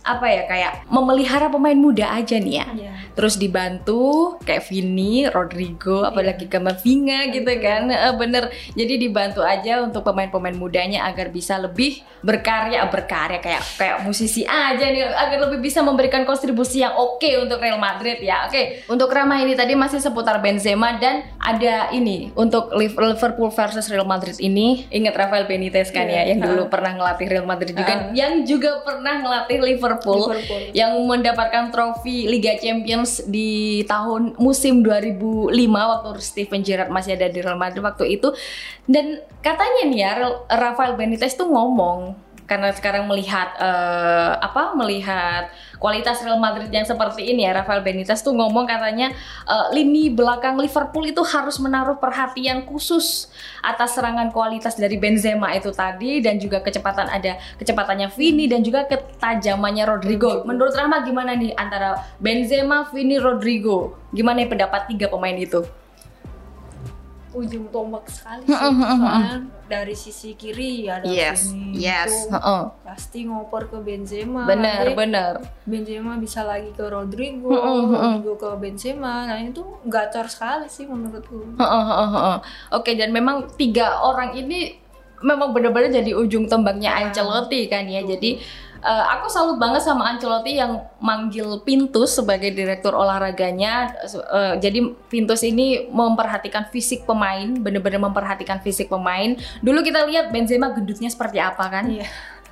apa 0.04 0.28
ya 0.28 0.42
kayak 0.44 0.72
memelihara 0.92 1.48
pemain 1.48 1.74
muda 1.74 2.12
aja 2.12 2.36
nih 2.36 2.60
ya. 2.60 2.66
Yeah. 2.76 2.96
Terus 3.16 3.40
dibantu 3.40 4.36
kayak 4.44 4.68
Vini, 4.68 5.24
Rodrigo, 5.32 6.04
yeah. 6.04 6.12
apalagi 6.12 6.44
Kamavinga 6.44 7.32
gitu 7.32 7.48
kan. 7.56 7.88
Uh, 7.88 8.14
bener. 8.20 8.52
Jadi 8.76 9.00
dibantu 9.00 9.40
aja 9.40 9.80
untuk 9.80 10.04
pemain-pemain 10.04 10.52
mudanya 10.52 11.08
agar 11.08 11.32
bisa 11.32 11.56
lebih 11.56 12.04
berkarya, 12.20 12.84
berkarya 12.92 13.40
kayak 13.40 13.64
kayak 13.80 13.96
musisi 14.04 14.44
aja 14.44 14.84
nih 14.92 15.08
agar 15.08 15.48
lebih 15.48 15.64
bisa 15.64 15.80
memberikan 15.80 16.28
kontribusi 16.28 16.84
yang 16.84 16.92
oke 16.92 17.16
okay 17.24 17.40
untuk 17.40 17.64
Real 17.64 17.80
Madrid 17.80 18.20
ya. 18.20 18.44
Oke. 18.44 18.52
Okay. 18.52 18.64
Untuk 18.92 19.08
ramah 19.08 19.40
ini 19.40 19.56
tadi 19.56 19.72
masih 19.72 20.04
seputar 20.04 20.44
Benzema 20.44 21.00
dan 21.00 21.24
ada 21.40 21.88
ini 21.96 22.28
untuk 22.36 22.76
Liverpool 22.76 23.48
versus 23.48 23.88
Real 23.88 24.04
Madrid 24.04 24.36
ini 24.36 24.84
ingat 24.92 25.16
Rafael 25.16 25.48
Benitez 25.48 25.88
kan 25.88 26.04
yeah. 26.04 26.28
ya 26.28 26.36
yang 26.36 26.44
dulu 26.44 26.68
pernah 26.68 26.92
ngelatih 26.92 27.26
Real 27.32 27.48
Madrid 27.48 27.72
juga 27.72 27.94
uh. 27.94 28.12
yang 28.12 28.44
juga 28.44 28.84
pernah 28.84 29.24
ngelatih 29.24 29.58
Liverpool 29.64 29.93
Liverpool, 30.00 30.34
Liverpool. 30.34 30.62
yang 30.74 30.92
mendapatkan 31.06 31.70
trofi 31.70 32.26
Liga 32.26 32.56
Champions 32.58 33.22
di 33.28 33.82
tahun 33.86 34.34
musim 34.40 34.82
2005 34.82 35.54
waktu 35.70 36.08
Steven 36.18 36.62
Gerrard 36.64 36.90
masih 36.90 37.14
ada 37.14 37.30
di 37.30 37.38
Real 37.38 37.60
Madrid 37.60 37.84
waktu 37.84 38.18
itu. 38.18 38.32
Dan 38.88 39.22
katanya 39.44 39.82
nih 39.86 40.00
ya 40.00 40.12
Rafael 40.50 40.98
Benitez 40.98 41.36
tuh 41.38 41.46
ngomong 41.46 42.23
karena 42.44 42.68
sekarang 42.76 43.08
melihat 43.08 43.56
uh, 43.56 44.36
apa 44.36 44.76
melihat 44.76 45.48
kualitas 45.80 46.20
Real 46.20 46.36
Madrid 46.36 46.68
yang 46.68 46.84
seperti 46.84 47.32
ini 47.32 47.48
ya 47.48 47.56
Rafael 47.56 47.80
Benitez 47.80 48.20
tuh 48.20 48.36
ngomong 48.36 48.68
katanya 48.68 49.12
uh, 49.48 49.72
lini 49.72 50.12
belakang 50.12 50.60
Liverpool 50.60 51.08
itu 51.08 51.24
harus 51.24 51.56
menaruh 51.56 51.96
perhatian 51.96 52.68
khusus 52.68 53.32
atas 53.64 53.96
serangan 53.96 54.28
kualitas 54.28 54.76
dari 54.76 55.00
Benzema 55.00 55.56
itu 55.56 55.72
tadi 55.72 56.20
dan 56.20 56.36
juga 56.36 56.60
kecepatan 56.60 57.08
ada 57.08 57.40
kecepatannya 57.56 58.12
Vini 58.12 58.44
dan 58.44 58.60
juga 58.60 58.84
ketajamannya 58.84 59.84
Rodrigo. 59.88 60.44
Menurut 60.44 60.76
Rahma 60.76 61.00
gimana 61.04 61.32
nih 61.36 61.56
antara 61.56 62.00
Benzema, 62.20 62.88
Vini, 62.92 63.16
Rodrigo? 63.16 63.96
Gimana 64.12 64.44
pendapat 64.46 64.88
tiga 64.92 65.08
pemain 65.08 65.34
itu? 65.34 65.64
Ujung 67.34 67.66
tombak 67.74 68.06
sekali 68.06 68.46
sih. 68.46 68.54
kan 68.54 69.42
dari 69.66 69.94
sisi 69.98 70.38
kiri 70.38 70.86
ada 70.86 71.04
yes, 71.04 71.50
Vini 71.50 71.82
yes. 71.82 72.06
itu 72.06 72.30
uh 72.30 72.36
-uh. 72.38 72.62
pasti 72.86 73.26
ngoper 73.26 73.68
ke 73.68 73.78
Benzema. 73.82 74.46
Benar 74.46 74.94
benar. 74.94 75.32
Benzema 75.66 76.16
bisa 76.16 76.46
lagi 76.46 76.70
ke 76.70 76.86
Rodrigo 76.86 77.50
uh 77.50 77.58
-uh. 77.58 77.82
Rodrigo 77.90 78.38
ke 78.38 78.48
Benzema. 78.56 79.26
Nah 79.26 79.42
itu 79.42 79.66
gacor 79.90 80.30
sekali 80.30 80.70
sih 80.70 80.86
menurutku. 80.86 81.58
Uh 81.58 81.62
-uh, 81.62 81.84
uh 81.90 82.14
-uh. 82.14 82.36
oke 82.78 82.90
dan 82.94 83.10
memang 83.10 83.50
tiga 83.58 84.00
orang 84.00 84.38
ini 84.38 84.78
memang 85.24 85.56
benar-benar 85.56 85.88
jadi 85.88 86.12
ujung 86.12 86.46
tombaknya 86.46 86.94
Ancelotti 87.00 87.66
kan 87.66 87.88
ya. 87.88 88.04
Jadi 88.04 88.38
uh, 88.84 89.04
aku 89.16 89.26
salut 89.32 89.56
banget 89.56 89.80
sama 89.82 90.12
Ancelotti 90.12 90.60
yang 90.60 90.84
manggil 91.00 91.64
Pintus 91.64 92.14
sebagai 92.14 92.52
direktur 92.52 92.92
olahraganya. 92.92 93.96
Uh, 94.30 94.54
jadi 94.60 94.92
Pintus 95.08 95.40
ini 95.42 95.88
memperhatikan 95.88 96.68
fisik 96.68 97.08
pemain, 97.08 97.56
bener-bener 97.56 97.98
memperhatikan 97.98 98.60
fisik 98.60 98.92
pemain. 98.92 99.34
Dulu 99.64 99.80
kita 99.80 100.04
lihat 100.04 100.30
Benzema 100.30 100.70
gendutnya 100.76 101.08
seperti 101.08 101.40
apa 101.40 101.64
kan? 101.66 101.88
Iya. 101.88 102.06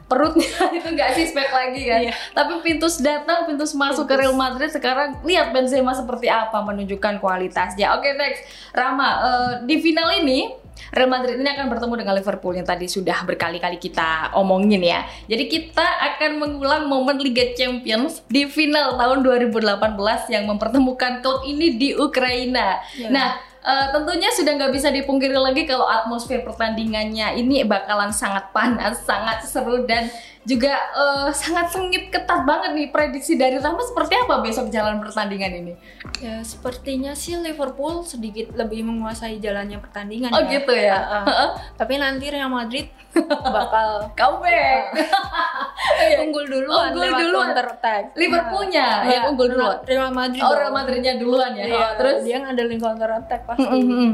Perutnya 0.08 0.48
itu 0.76 0.88
nggak 0.92 1.10
sih 1.16 1.24
spek 1.28 1.52
lagi 1.52 1.82
kan? 1.84 2.00
Iya. 2.08 2.12
Tapi 2.32 2.64
Pintus 2.64 2.98
datang, 2.98 3.44
Pintus 3.44 3.76
masuk 3.76 4.08
Pintus. 4.08 4.16
ke 4.16 4.20
Real 4.24 4.36
Madrid 4.36 4.72
sekarang 4.72 5.20
lihat 5.28 5.52
Benzema 5.52 5.92
seperti 5.92 6.32
apa 6.32 6.64
menunjukkan 6.64 7.20
kualitasnya. 7.20 7.92
Oke 8.00 8.08
okay, 8.08 8.12
next, 8.16 8.42
Rama 8.72 9.08
uh, 9.20 9.52
di 9.68 9.76
final 9.84 10.08
ini 10.24 10.61
Real 10.92 11.08
Madrid 11.08 11.40
ini 11.40 11.48
akan 11.48 11.72
bertemu 11.72 11.94
dengan 12.04 12.14
Liverpool 12.18 12.52
yang 12.52 12.68
tadi 12.68 12.86
sudah 12.90 13.24
berkali-kali 13.24 13.80
kita 13.80 14.36
omongin 14.36 14.84
ya. 14.84 15.08
Jadi 15.24 15.48
kita 15.48 15.84
akan 15.84 16.30
mengulang 16.36 16.84
momen 16.90 17.16
Liga 17.22 17.56
Champions 17.56 18.20
di 18.28 18.44
final 18.44 19.00
tahun 19.00 19.24
2018 19.24 19.72
yang 20.28 20.44
mempertemukan 20.48 21.24
klub 21.24 21.44
ini 21.48 21.80
di 21.80 21.96
Ukraina. 21.96 22.82
Yeah. 22.98 23.12
Nah, 23.12 23.30
Uh, 23.62 23.94
tentunya 23.94 24.26
sudah 24.26 24.58
nggak 24.58 24.74
bisa 24.74 24.90
dipungkiri 24.90 25.38
lagi 25.38 25.62
kalau 25.70 25.86
atmosfer 25.86 26.42
pertandingannya 26.42 27.38
ini 27.38 27.62
bakalan 27.62 28.10
sangat 28.10 28.50
panas, 28.50 29.06
sangat 29.06 29.46
seru 29.46 29.86
dan 29.86 30.10
juga 30.42 30.74
uh, 30.90 31.30
sangat 31.30 31.70
sengit 31.70 32.10
ketat 32.10 32.42
banget 32.42 32.74
nih 32.74 32.90
prediksi 32.90 33.38
dari 33.38 33.62
Rama 33.62 33.78
seperti 33.78 34.18
apa 34.18 34.42
besok 34.42 34.74
jalan 34.74 34.98
pertandingan 34.98 35.54
ini? 35.54 35.74
Ya 36.18 36.42
sepertinya 36.42 37.14
sih 37.14 37.38
Liverpool 37.38 38.02
sedikit 38.02 38.50
lebih 38.58 38.82
menguasai 38.82 39.38
jalannya 39.38 39.78
pertandingan. 39.78 40.34
Oh 40.34 40.42
ya. 40.42 40.50
gitu 40.58 40.74
ya. 40.74 40.98
Uh, 40.98 41.30
uh, 41.30 41.50
tapi 41.78 42.02
nanti 42.02 42.26
Real 42.26 42.50
Madrid 42.50 42.90
bakal 43.54 44.10
comeback. 44.18 44.90
unggul 46.26 46.46
duluan 46.46 46.90
unggul 46.90 47.06
lewat 47.06 47.20
duluan. 47.22 47.46
counter 47.46 47.66
attack. 47.78 48.02
Liverpoolnya 48.18 48.86
uh, 49.06 49.10
yang 49.14 49.24
unggul 49.30 49.46
duluan. 49.46 49.78
Real 49.86 50.10
Madrid. 50.10 50.42
Oh 50.42 50.54
Real 50.58 50.74
Madridnya 50.74 51.14
duluan 51.22 51.54
ya. 51.54 51.64
Iya, 51.70 51.78
oh, 51.78 51.90
terus 52.02 52.16
dia 52.26 52.42
ngandelin 52.42 52.82
counter 52.82 53.10
attack 53.14 53.46
pasti. 53.46 53.62
Mm 53.62 53.86
-hmm. 53.86 54.10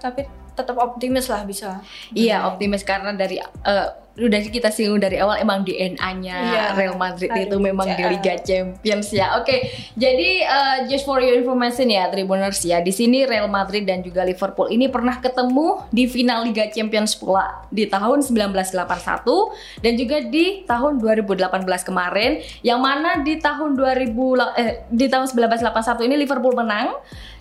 Tapi 0.00 0.24
tetap 0.56 0.76
optimis 0.80 1.28
lah 1.28 1.44
bisa. 1.44 1.84
Iya 2.16 2.48
optimis 2.48 2.80
karena 2.80 3.12
dari 3.12 3.36
uh, 3.44 4.05
udah 4.16 4.40
kita 4.48 4.72
singgung 4.72 4.96
dari 4.96 5.20
awal 5.20 5.36
emang 5.36 5.60
DNA-nya 5.60 6.36
yeah. 6.40 6.68
Real 6.72 6.96
Madrid 6.96 7.28
itu 7.36 7.56
memang 7.60 7.92
di 7.92 8.04
Liga 8.04 8.40
Champions 8.40 9.12
ya. 9.12 9.36
Oke, 9.36 9.44
okay, 9.44 9.58
jadi 9.92 10.30
uh, 10.48 10.78
just 10.88 11.04
for 11.04 11.20
your 11.20 11.36
information 11.36 11.92
ya 11.92 12.08
Tribuners 12.08 12.64
ya, 12.64 12.80
di 12.80 12.96
sini 12.96 13.28
Real 13.28 13.44
Madrid 13.52 13.84
dan 13.84 14.00
juga 14.00 14.24
Liverpool 14.24 14.72
ini 14.72 14.88
pernah 14.88 15.20
ketemu 15.20 15.84
di 15.92 16.08
final 16.08 16.48
Liga 16.48 16.64
Champions 16.72 17.12
pula 17.12 17.68
di 17.68 17.84
tahun 17.84 18.24
1981 18.24 19.84
dan 19.84 19.92
juga 20.00 20.16
di 20.24 20.64
tahun 20.64 20.96
2018 20.96 21.52
kemarin 21.84 22.40
yang 22.64 22.80
mana 22.80 23.20
di 23.20 23.36
tahun 23.36 23.76
2000 23.76 24.16
eh, 24.56 24.80
di 24.88 25.06
tahun 25.12 25.28
1981 25.28 26.08
ini 26.08 26.14
Liverpool 26.24 26.56
menang 26.56 26.96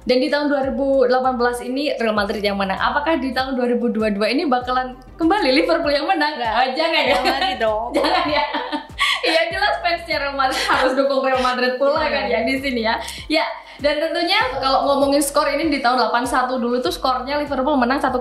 dan 0.06 0.22
di 0.22 0.30
tahun 0.30 0.54
2018 0.54 1.10
ini 1.66 1.98
Real 1.98 2.14
Madrid 2.14 2.46
yang 2.46 2.62
menang. 2.62 2.78
Apakah 2.78 3.18
di 3.18 3.34
tahun 3.34 3.58
2022 3.58 4.22
ini 4.38 4.46
bakalan 4.46 4.94
kembali 5.18 5.50
Liverpool 5.50 5.90
yang 5.90 6.06
menang? 6.06 6.38
Nah, 6.38 6.62
oh, 6.62 6.68
jangan 6.78 7.04
ya. 7.10 7.18
Jangan 7.26 7.54
dong. 7.58 7.90
jangan 7.98 8.26
ya. 8.30 8.46
Iya 9.26 9.50
jelas 9.50 9.82
fansnya 9.82 10.22
Real 10.22 10.38
Madrid 10.38 10.62
harus 10.70 10.94
dukung 10.94 11.26
Real 11.26 11.42
Madrid 11.42 11.82
pula 11.82 12.06
kan 12.06 12.30
ya 12.30 12.46
di 12.46 12.62
sini 12.62 12.86
ya. 12.86 13.02
Ya, 13.26 13.42
dan 13.80 13.96
tentunya 14.00 14.40
kalau 14.60 14.88
ngomongin 14.88 15.20
skor 15.20 15.48
ini 15.52 15.68
di 15.68 15.80
tahun 15.84 16.12
81 16.12 16.62
dulu 16.62 16.80
tuh 16.80 16.94
skornya 16.94 17.40
Liverpool 17.40 17.76
menang 17.76 18.00
1-0. 18.00 18.16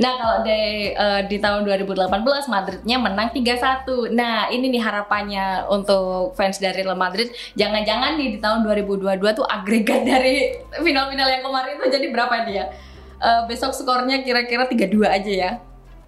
Nah, 0.00 0.12
kalau 0.18 0.36
di 0.44 0.92
uh, 0.92 1.20
di 1.24 1.36
tahun 1.40 1.64
2018 1.64 2.08
Madridnya 2.48 2.96
menang 3.00 3.28
3-1. 3.32 4.12
Nah, 4.12 4.48
ini 4.52 4.72
nih 4.72 4.82
harapannya 4.82 5.68
untuk 5.68 6.36
fans 6.36 6.60
dari 6.60 6.84
Real 6.84 6.98
Madrid. 6.98 7.32
Jangan-jangan 7.56 8.16
nih 8.18 8.36
di 8.36 8.38
tahun 8.40 8.64
2022 8.64 9.38
tuh 9.38 9.46
agregat 9.46 10.02
dari 10.04 10.56
final-final 10.80 11.28
yang 11.28 11.42
kemarin 11.44 11.72
itu 11.80 11.86
jadi 11.88 12.06
berapa 12.12 12.36
dia? 12.48 12.64
Uh, 13.18 13.44
besok 13.50 13.74
skornya 13.74 14.22
kira-kira 14.22 14.66
3-2 14.66 15.04
aja 15.04 15.32
ya. 15.32 15.50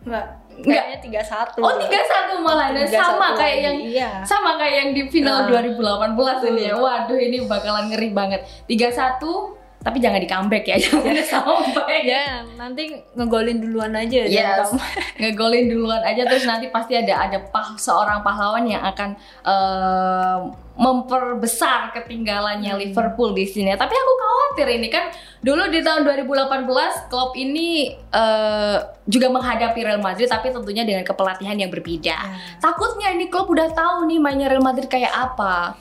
Enggak 0.07 0.40
kayaknya 0.65 0.99
tiga 1.01 1.23
satu. 1.25 1.61
Oh 1.65 1.75
tiga 1.81 2.01
satu 2.05 2.41
malah 2.45 2.73
dan 2.73 2.87
sama 2.89 3.35
kayak 3.35 3.59
yang 3.65 3.77
iya. 3.81 4.11
sama 4.25 4.57
kayak 4.61 4.75
yang 4.85 4.91
di 4.97 5.03
final 5.09 5.49
uh, 5.49 5.49
2018 5.49 6.51
ini 6.55 6.63
ya. 6.71 6.75
Waduh 6.77 7.19
ini 7.19 7.37
bakalan 7.45 7.93
ngeri 7.93 8.11
banget. 8.13 8.41
Tiga 8.69 8.89
satu 8.93 9.61
tapi 9.81 9.97
jangan 9.97 10.21
di 10.21 10.29
comeback 10.29 10.65
ya 10.69 10.77
jangan 10.85 11.17
sampai 11.25 12.05
ya 12.05 12.45
nanti 12.61 13.01
ngegolin 13.17 13.65
duluan 13.65 13.97
aja 13.97 14.29
yes, 14.29 14.77
ngegolin 15.17 15.73
duluan 15.73 16.05
aja 16.05 16.29
terus 16.29 16.45
nanti 16.45 16.69
pasti 16.69 17.01
ada 17.01 17.17
ada 17.17 17.41
pah, 17.49 17.81
seorang 17.81 18.21
pahlawan 18.21 18.69
yang 18.69 18.85
akan 18.85 19.17
uh, 19.41 20.53
memperbesar 20.77 21.97
ketinggalannya 21.97 22.77
hmm. 22.77 22.81
Liverpool 22.93 23.33
di 23.33 23.49
sini 23.49 23.73
tapi 23.73 23.97
aku 23.97 24.13
khawatir 24.51 24.83
ini 24.83 24.91
kan. 24.91 25.15
Dulu 25.41 25.71
di 25.71 25.81
tahun 25.81 26.03
2018 26.05 26.67
klub 27.07 27.33
ini 27.39 27.95
uh, 28.11 28.83
juga 29.07 29.31
menghadapi 29.31 29.79
Real 29.79 30.03
Madrid 30.03 30.27
tapi 30.27 30.51
tentunya 30.51 30.83
dengan 30.83 31.07
kepelatihan 31.07 31.55
yang 31.55 31.71
berbeda. 31.71 32.19
Hmm. 32.19 32.59
takutnya 32.59 33.15
ini 33.15 33.31
klub 33.31 33.47
udah 33.47 33.71
tahu 33.71 34.11
nih 34.11 34.19
mainnya 34.19 34.51
Real 34.51 34.61
Madrid 34.61 34.91
kayak 34.91 35.15
apa. 35.15 35.79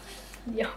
Ya 0.54 0.70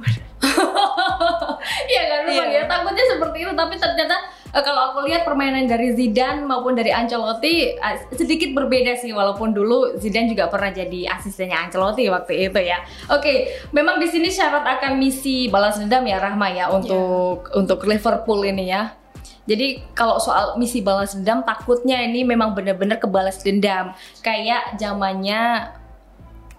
Iya 1.93 2.03
kan 2.09 2.21
memang 2.27 2.51
yeah. 2.51 2.65
ya 2.65 2.73
takutnya 2.73 3.05
seperti 3.07 3.37
itu. 3.45 3.53
Tapi 3.53 3.75
ternyata 3.77 4.17
uh, 4.53 4.63
kalau 4.63 4.93
aku 4.93 5.09
lihat 5.09 5.25
permainan 5.25 5.65
dari 5.65 5.97
Zidane 5.97 6.45
maupun 6.45 6.77
dari 6.77 6.93
Ancelotti 6.93 7.77
uh, 7.81 7.97
sedikit 8.13 8.53
berbeda 8.53 9.01
sih 9.01 9.11
walaupun 9.11 9.57
dulu 9.57 9.97
Zidane 9.99 10.29
juga 10.29 10.53
pernah 10.53 10.71
jadi 10.71 11.09
asistennya 11.09 11.69
Ancelotti 11.69 12.07
waktu 12.13 12.53
itu 12.53 12.61
ya. 12.61 12.85
Oke, 13.09 13.21
okay, 13.21 13.37
memang 13.73 13.99
di 13.99 14.09
sini 14.09 14.29
syarat 14.29 14.65
akan 14.65 15.01
misi 15.01 15.49
balas 15.49 15.81
dendam 15.81 16.05
ya 16.05 16.21
Rahma 16.21 16.49
ya 16.53 16.69
untuk 16.69 17.49
yeah. 17.49 17.59
untuk 17.59 17.81
Liverpool 17.89 18.45
ini 18.45 18.69
ya. 18.69 18.95
Jadi 19.43 19.83
kalau 19.99 20.23
soal 20.23 20.55
misi 20.55 20.79
balas 20.87 21.19
dendam 21.19 21.43
takutnya 21.43 21.99
ini 21.99 22.23
memang 22.23 22.55
benar-benar 22.55 23.03
kebalas 23.03 23.43
dendam 23.43 23.91
kayak 24.23 24.79
zamannya 24.79 25.75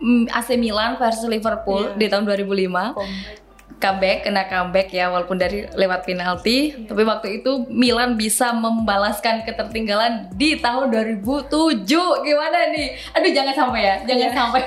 mm, 0.04 0.28
AC 0.28 0.60
Milan 0.60 1.00
versus 1.00 1.24
Liverpool 1.24 1.96
yeah. 1.96 2.00
di 2.00 2.06
tahun 2.12 2.28
2005 2.28 3.43
comeback 3.84 4.24
kena 4.24 4.48
comeback 4.48 4.88
ya 4.96 5.12
walaupun 5.12 5.36
dari 5.36 5.68
lewat 5.75 6.08
penalti 6.08 6.72
yeah. 6.72 6.88
tapi 6.88 7.04
waktu 7.04 7.28
itu 7.44 7.68
Milan 7.68 8.16
bisa 8.16 8.56
membalaskan 8.56 9.44
ketertinggalan 9.44 10.32
di 10.32 10.56
tahun 10.63 10.88
2007 10.88 11.84
gimana 12.24 12.72
nih 12.72 12.96
aduh 13.12 13.32
jangan 13.36 13.56
sampai 13.60 13.82
ya 13.84 13.96
jangan 14.08 14.30
yeah. 14.32 14.38
sampai 14.40 14.62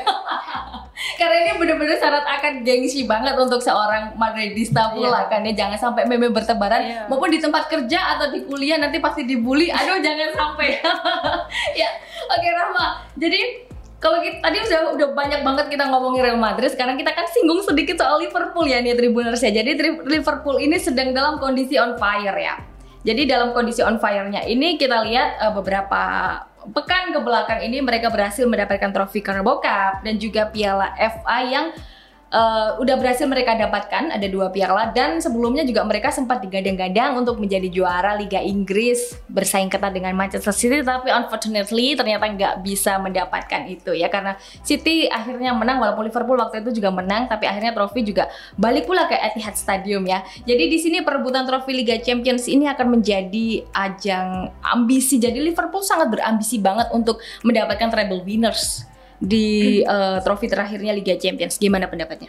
karena 1.20 1.37
ini 1.49 1.52
bener-bener 1.56 1.96
syarat 1.96 2.25
akan 2.25 2.61
gengsi 2.61 3.08
banget 3.08 3.32
untuk 3.40 3.64
seorang 3.64 4.12
Madridista 4.20 4.92
pula 4.92 5.25
yeah. 5.25 5.32
kan 5.32 5.40
ya 5.49 5.52
jangan 5.56 5.78
sampai 5.80 6.04
meme 6.04 6.28
bertebaran 6.28 6.85
yeah. 6.85 7.08
maupun 7.08 7.32
di 7.32 7.40
tempat 7.40 7.73
kerja 7.73 8.20
atau 8.20 8.28
di 8.28 8.44
kuliah 8.44 8.76
nanti 8.76 9.00
pasti 9.00 9.25
dibully 9.25 9.73
aduh 9.73 9.96
jangan 10.04 10.37
sampai 10.37 10.76
ya 11.73 11.88
oke 12.37 12.37
okay, 12.37 12.50
Rahma 12.52 12.87
jadi 13.16 13.65
kalau 13.96 14.20
kita 14.20 14.44
tadi 14.44 14.60
udah 14.60 14.80
udah 14.92 15.08
banyak 15.16 15.40
banget 15.40 15.66
kita 15.72 15.84
ngomongin 15.88 16.20
Real 16.28 16.40
Madrid, 16.40 16.68
sekarang 16.68 17.00
kita 17.00 17.16
kan 17.16 17.24
singgung 17.32 17.64
sedikit 17.64 17.96
soal 17.96 18.20
Liverpool 18.20 18.68
ya 18.68 18.84
nih 18.84 18.92
Tribuners 18.92 19.40
ya. 19.40 19.50
Jadi 19.50 19.72
Liverpool 20.04 20.60
ini 20.60 20.76
sedang 20.76 21.16
dalam 21.16 21.40
kondisi 21.40 21.80
on 21.80 21.96
fire 21.96 22.36
ya. 22.36 22.60
Jadi 23.06 23.22
dalam 23.24 23.54
kondisi 23.54 23.86
on 23.86 24.02
fire-nya 24.02 24.42
ini 24.50 24.74
kita 24.74 25.06
lihat 25.06 25.38
uh, 25.38 25.54
beberapa 25.54 26.02
pekan 26.74 27.14
ke 27.14 27.20
belakang 27.22 27.62
ini 27.62 27.78
mereka 27.78 28.10
berhasil 28.10 28.42
mendapatkan 28.42 28.90
trofi 28.90 29.22
Carabao 29.22 29.62
Cup 29.62 30.02
dan 30.02 30.18
juga 30.18 30.50
Piala 30.50 30.90
FA 30.98 31.38
yang 31.46 31.70
uh, 32.30 32.78
udah 32.83 32.95
berhasil 32.99 33.26
mereka 33.28 33.54
dapatkan 33.54 34.11
ada 34.14 34.26
dua 34.26 34.50
piala 34.50 34.90
dan 34.90 35.18
sebelumnya 35.23 35.62
juga 35.62 35.87
mereka 35.87 36.11
sempat 36.11 36.42
digadang-gadang 36.42 37.18
untuk 37.18 37.38
menjadi 37.38 37.68
juara 37.71 38.16
Liga 38.18 38.42
Inggris 38.42 39.14
bersaing 39.30 39.71
ketat 39.71 39.95
dengan 39.95 40.14
Manchester 40.16 40.54
City 40.54 40.83
tapi 40.83 41.12
unfortunately 41.12 41.95
ternyata 41.95 42.26
nggak 42.26 42.54
bisa 42.62 42.99
mendapatkan 42.99 43.68
itu 43.71 43.95
ya 43.95 44.11
karena 44.11 44.35
City 44.62 45.06
akhirnya 45.06 45.54
menang 45.54 45.78
walaupun 45.78 46.06
Liverpool 46.09 46.38
waktu 46.38 46.62
itu 46.64 46.83
juga 46.83 46.90
menang 46.90 47.30
tapi 47.30 47.47
akhirnya 47.47 47.75
trofi 47.75 48.02
juga 48.02 48.30
balik 48.56 48.88
pula 48.88 49.06
ke 49.11 49.16
Etihad 49.16 49.54
Stadium 49.59 50.06
ya. 50.06 50.23
Jadi 50.47 50.64
di 50.71 50.78
sini 50.78 50.99
perebutan 51.02 51.45
trofi 51.45 51.75
Liga 51.75 51.99
Champions 52.00 52.47
ini 52.47 52.66
akan 52.71 52.99
menjadi 52.99 53.66
ajang 53.75 54.50
ambisi. 54.62 55.18
Jadi 55.18 55.42
Liverpool 55.42 55.83
sangat 55.83 56.11
berambisi 56.11 56.59
banget 56.62 56.90
untuk 56.95 57.21
mendapatkan 57.42 57.88
treble 57.90 58.23
winners 58.23 58.95
di 59.20 59.80
uh, 59.82 60.20
trofi 60.20 60.46
terakhirnya 60.49 60.92
Liga 60.92 61.16
Champions. 61.16 61.56
Gimana 61.56 61.88
pendapatnya? 61.88 62.28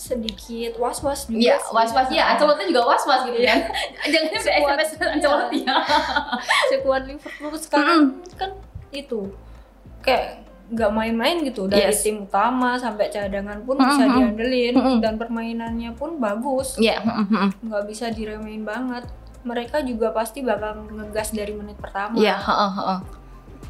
sedikit 0.00 0.80
was-was 0.80 1.28
juga 1.28 1.36
Iya, 1.44 1.56
was-was 1.76 2.08
ya. 2.08 2.32
Ancelotti 2.32 2.72
juga 2.72 2.88
was-was 2.88 3.28
gitu 3.28 3.44
kan. 3.44 3.68
Jangan 4.12 4.28
sampai 4.32 4.56
SMS 4.64 4.90
Ancelotti 4.96 5.58
ya. 5.68 5.76
Sekuat 6.72 7.02
Liverpool 7.04 7.52
sekarang 7.60 8.00
mm. 8.24 8.32
kan 8.40 8.50
itu 8.88 9.28
kayak 10.00 10.48
nggak 10.72 10.90
main-main 10.94 11.44
gitu 11.44 11.68
dari 11.68 11.92
yes. 11.92 12.06
tim 12.06 12.24
utama 12.24 12.78
sampai 12.80 13.10
cadangan 13.12 13.60
pun 13.66 13.76
mm 13.76 13.82
-hmm. 13.82 13.90
bisa 13.90 14.04
diandelin 14.08 14.74
mm 14.78 14.82
-hmm. 14.86 14.98
dan 15.04 15.14
permainannya 15.20 15.90
pun 15.92 16.16
bagus. 16.16 16.80
Iya. 16.80 17.04
Yeah. 17.04 17.20
Mm 17.20 17.26
-hmm. 17.28 17.46
Nggak 17.68 17.84
bisa 17.84 18.06
diremehin 18.08 18.64
banget. 18.64 19.04
Mereka 19.44 19.84
juga 19.84 20.16
pasti 20.16 20.40
bakal 20.40 20.88
ngegas 20.88 21.36
dari 21.36 21.52
menit 21.52 21.76
pertama. 21.76 22.16
Iya. 22.16 22.40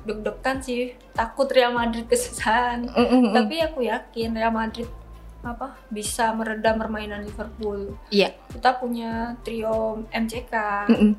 Deg-degan 0.04 0.59
sih 0.64 0.97
takut 1.12 1.49
Real 1.52 1.73
Madrid 1.76 2.09
kesusahan 2.09 2.88
mm 2.88 3.07
-hmm. 3.07 3.33
tapi 3.37 3.54
aku 3.61 3.85
yakin 3.85 4.33
Real 4.33 4.54
Madrid 4.54 4.88
apa 5.41 5.73
bisa 5.89 6.37
meredam 6.37 6.77
permainan 6.77 7.25
Liverpool. 7.25 7.97
Iya. 8.13 8.37
Kita 8.51 8.77
punya 8.77 9.39
trio 9.41 10.05
MCK, 10.13 10.55
mm 10.91 10.97
-mm. 10.99 11.13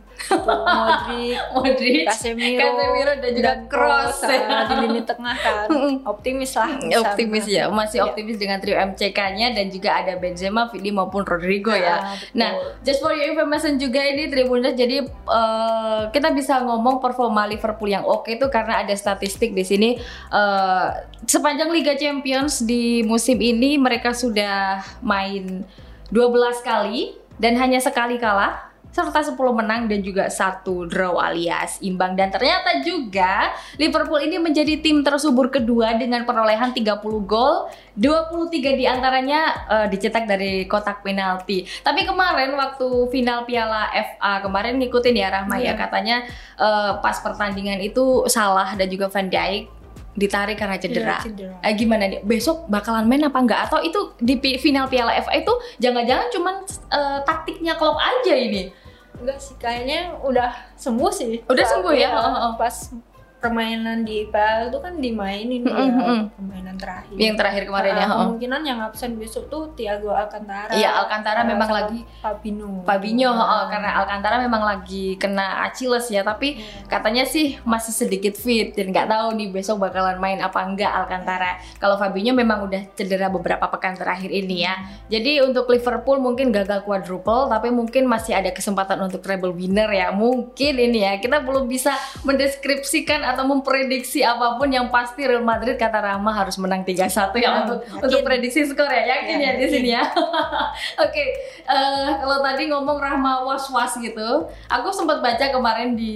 Modric, 0.45 1.39
Modric, 1.55 2.05
Casemiro, 2.05 2.59
Casemiro 2.59 3.13
dan 3.17 3.31
juga 3.33 3.53
Kroos 3.65 4.19
ya. 4.27 4.67
di 4.67 4.75
lini 4.85 5.01
tengah 5.07 5.35
kan. 5.39 5.67
Optimis 6.05 6.53
lah. 6.53 6.69
Optimis 6.77 7.45
ya, 7.49 7.71
masih 7.71 8.03
ya. 8.03 8.05
optimis 8.11 8.37
dengan 8.37 8.61
trio 8.61 8.77
MCK-nya 8.77 9.57
dan 9.57 9.71
juga 9.73 9.89
ada 9.97 10.13
Benzema, 10.19 10.69
Vini 10.69 10.93
maupun 10.93 11.23
Rodrigo 11.23 11.73
ya. 11.73 11.79
ya. 11.81 11.95
Nah, 12.37 12.51
just 12.85 13.01
for 13.01 13.15
your 13.15 13.31
information 13.31 13.79
juga 13.81 14.03
ini 14.03 14.29
Tribuners 14.29 14.77
jadi 14.77 15.07
uh, 15.25 16.13
kita 16.13 16.29
bisa 16.35 16.61
ngomong 16.61 17.01
performa 17.01 17.49
Liverpool 17.49 17.89
yang 17.89 18.05
oke 18.05 18.27
okay 18.27 18.37
itu 18.37 18.47
karena 18.47 18.81
ada 18.85 18.93
statistik 18.93 19.51
di 19.51 19.63
sini 19.65 19.89
uh, 20.31 20.93
sepanjang 21.25 21.69
Liga 21.69 21.93
Champions 21.93 22.63
di 22.63 23.05
musim 23.05 23.37
ini 23.37 23.77
mereka 23.77 24.10
sudah 24.13 24.83
main 25.01 25.65
12 26.11 26.61
kali 26.61 27.15
dan 27.39 27.57
hanya 27.57 27.79
sekali 27.79 28.21
kalah 28.21 28.71
serta 28.91 29.23
10 29.23 29.39
menang 29.55 29.87
dan 29.87 30.03
juga 30.03 30.27
satu 30.27 30.83
draw 30.83 31.15
alias 31.15 31.79
imbang 31.79 32.11
dan 32.19 32.27
ternyata 32.27 32.83
juga 32.83 33.55
Liverpool 33.79 34.19
ini 34.19 34.35
menjadi 34.35 34.83
tim 34.83 34.99
tersubur 34.99 35.47
kedua 35.47 35.95
dengan 35.95 36.27
perolehan 36.27 36.75
30 36.75 36.99
gol 37.23 37.71
23 37.95 38.51
di 38.75 38.85
antaranya 38.85 39.41
uh, 39.71 39.87
dicetak 39.87 40.27
dari 40.27 40.67
kotak 40.67 41.07
penalti 41.07 41.63
tapi 41.87 42.03
kemarin 42.03 42.51
waktu 42.51 43.07
final 43.07 43.47
Piala 43.47 43.87
FA 43.95 44.43
kemarin 44.43 44.75
ngikutin 44.83 45.15
ya 45.15 45.27
Rahma 45.39 45.55
yeah. 45.55 45.63
ya 45.63 45.67
iya. 45.71 45.73
katanya 45.79 46.17
uh, 46.59 46.99
pas 46.99 47.15
pertandingan 47.23 47.79
itu 47.79 48.27
salah 48.27 48.75
dan 48.75 48.91
juga 48.91 49.07
Van 49.07 49.31
Dijk 49.31 49.80
ditarik 50.11 50.59
karena 50.59 50.75
cedera. 50.75 51.23
Ya, 51.23 51.25
cedera. 51.27 51.55
Eh, 51.63 51.73
gimana 51.75 52.03
nih? 52.07 52.19
Besok 52.23 52.67
bakalan 52.67 53.07
main 53.07 53.23
apa 53.23 53.39
enggak? 53.39 53.59
Atau 53.69 53.79
itu 53.79 54.15
di 54.19 54.35
final 54.59 54.91
Piala 54.91 55.15
FA 55.23 55.39
itu 55.39 55.53
jangan-jangan 55.79 56.27
cuman 56.31 56.55
uh, 56.91 57.19
taktiknya 57.23 57.79
klub 57.79 57.95
aja 57.95 58.33
ini? 58.35 58.71
Enggak 59.21 59.37
sih, 59.39 59.55
kayaknya 59.55 60.17
udah 60.19 60.51
sembuh 60.75 61.11
sih. 61.13 61.45
Udah 61.47 61.65
sembuh 61.65 61.93
ya? 61.95 62.09
ya? 62.11 62.57
Pas 62.57 62.91
permainan 63.41 64.05
di 64.05 64.29
IPL 64.29 64.69
itu 64.69 64.77
kan 64.77 64.93
dimainin 65.01 65.65
mm 65.65 65.73
-hmm. 65.73 65.89
ya 65.97 66.21
permainan 66.37 66.75
terakhir. 66.77 67.15
Yang 67.17 67.35
terakhir 67.41 67.63
kemarin 67.65 67.93
nah, 67.97 68.01
ya. 68.01 68.07
Kemungkinan 68.13 68.61
yang 68.61 68.79
absen 68.85 69.11
besok 69.17 69.49
tuh 69.49 69.73
Thiago 69.73 70.13
Alcantara. 70.13 70.69
Iya, 70.77 70.89
Alcantara 71.01 71.41
memang 71.41 71.69
lagi 71.73 71.99
Fabinho. 72.21 72.85
Fabinho, 72.85 73.33
nah. 73.33 73.65
oh, 73.65 73.65
karena 73.73 73.89
Alcantara 73.97 74.37
memang 74.37 74.61
lagi 74.61 75.17
kena 75.17 75.65
Achilles 75.65 76.05
ya, 76.13 76.21
tapi 76.21 76.61
yeah. 76.61 76.85
katanya 76.85 77.25
sih 77.25 77.57
masih 77.65 77.93
sedikit 77.97 78.37
fit 78.37 78.77
dan 78.77 78.93
nggak 78.93 79.09
tahu 79.09 79.33
nih 79.33 79.49
besok 79.49 79.81
bakalan 79.81 80.21
main 80.21 80.37
apa 80.37 80.61
enggak 80.61 80.93
Alcantara. 80.93 81.57
Kalau 81.81 81.97
Fabinho 81.97 82.37
memang 82.37 82.69
udah 82.69 82.93
cedera 82.93 83.33
beberapa 83.33 83.65
pekan 83.73 83.97
terakhir 83.97 84.29
ini 84.29 84.69
ya. 84.69 84.77
Jadi 85.09 85.41
untuk 85.41 85.65
Liverpool 85.65 86.21
mungkin 86.21 86.53
gagal 86.53 86.85
quadruple, 86.85 87.49
tapi 87.49 87.73
mungkin 87.73 88.05
masih 88.05 88.37
ada 88.37 88.53
kesempatan 88.53 89.01
untuk 89.01 89.25
treble 89.25 89.57
winner 89.57 89.89
ya. 89.89 90.13
Mungkin 90.13 90.77
ini 90.77 91.09
ya. 91.09 91.17
Kita 91.17 91.41
belum 91.41 91.65
bisa 91.65 91.97
mendeskripsikan 92.21 93.25
atau 93.31 93.43
memprediksi 93.47 94.21
apa 94.21 94.59
pun 94.59 94.67
yang 94.67 94.91
pasti 94.91 95.23
Real 95.23 95.43
Madrid 95.43 95.79
kata 95.79 95.99
Rama 96.03 96.31
harus 96.35 96.59
menang 96.59 96.83
3-1 96.83 97.31
ya 97.39 97.49
hmm, 97.49 97.61
untuk 97.63 97.79
yakin. 97.87 98.03
untuk 98.03 98.19
prediksi 98.27 98.67
skor 98.67 98.91
ya 98.91 99.03
yakin 99.17 99.37
ya, 99.39 99.51
ya 99.55 99.59
di 99.59 99.65
sini 99.71 99.89
ya. 99.95 100.03
Oke, 100.13 101.07
okay. 101.07 101.27
uh, 101.65 101.75
eh, 101.75 102.09
kalau 102.19 102.37
tadi 102.43 102.63
ngomong 102.69 102.97
Rahma 102.99 103.47
was-was 103.47 103.95
gitu, 103.99 104.47
aku 104.67 104.87
sempat 104.91 105.23
baca 105.23 105.45
kemarin 105.49 105.95
di 105.95 106.15